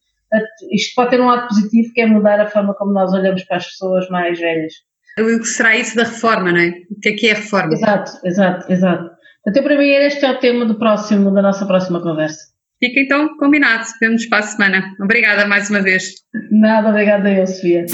Isto 0.72 0.94
pode 0.94 1.10
ter 1.10 1.20
um 1.20 1.26
lado 1.26 1.48
positivo, 1.48 1.92
que 1.94 2.00
é 2.00 2.06
mudar 2.06 2.40
a 2.40 2.50
forma 2.50 2.74
como 2.74 2.92
nós 2.92 3.12
olhamos 3.12 3.44
para 3.44 3.58
as 3.58 3.66
pessoas 3.66 4.08
mais 4.08 4.38
velhas. 4.38 4.72
O 5.18 5.38
que 5.38 5.46
será 5.46 5.76
isso 5.76 5.96
da 5.96 6.04
reforma, 6.04 6.52
não 6.52 6.60
é? 6.60 6.72
O 6.90 7.00
que 7.00 7.08
é 7.08 7.12
que 7.12 7.26
é 7.28 7.32
a 7.32 7.36
reforma? 7.36 7.72
Exato, 7.72 8.12
exato, 8.24 8.70
exato. 8.72 9.10
Então, 9.48 9.62
para 9.62 9.78
mim, 9.78 9.88
este 9.88 10.24
é 10.24 10.30
o 10.30 10.38
tema 10.38 10.66
do 10.66 10.78
próximo, 10.78 11.32
da 11.32 11.40
nossa 11.40 11.64
próxima 11.66 12.02
conversa. 12.02 12.56
Fica 12.78 13.00
então 13.00 13.36
combinado. 13.38 13.84
Vemos 14.00 14.26
para 14.26 14.40
a 14.40 14.42
semana. 14.42 14.82
Obrigada 15.00 15.46
mais 15.46 15.70
uma 15.70 15.80
vez. 15.80 16.14
Nada, 16.50 16.90
obrigada 16.90 17.30
eu, 17.30 17.46
Sofia. 17.46 17.86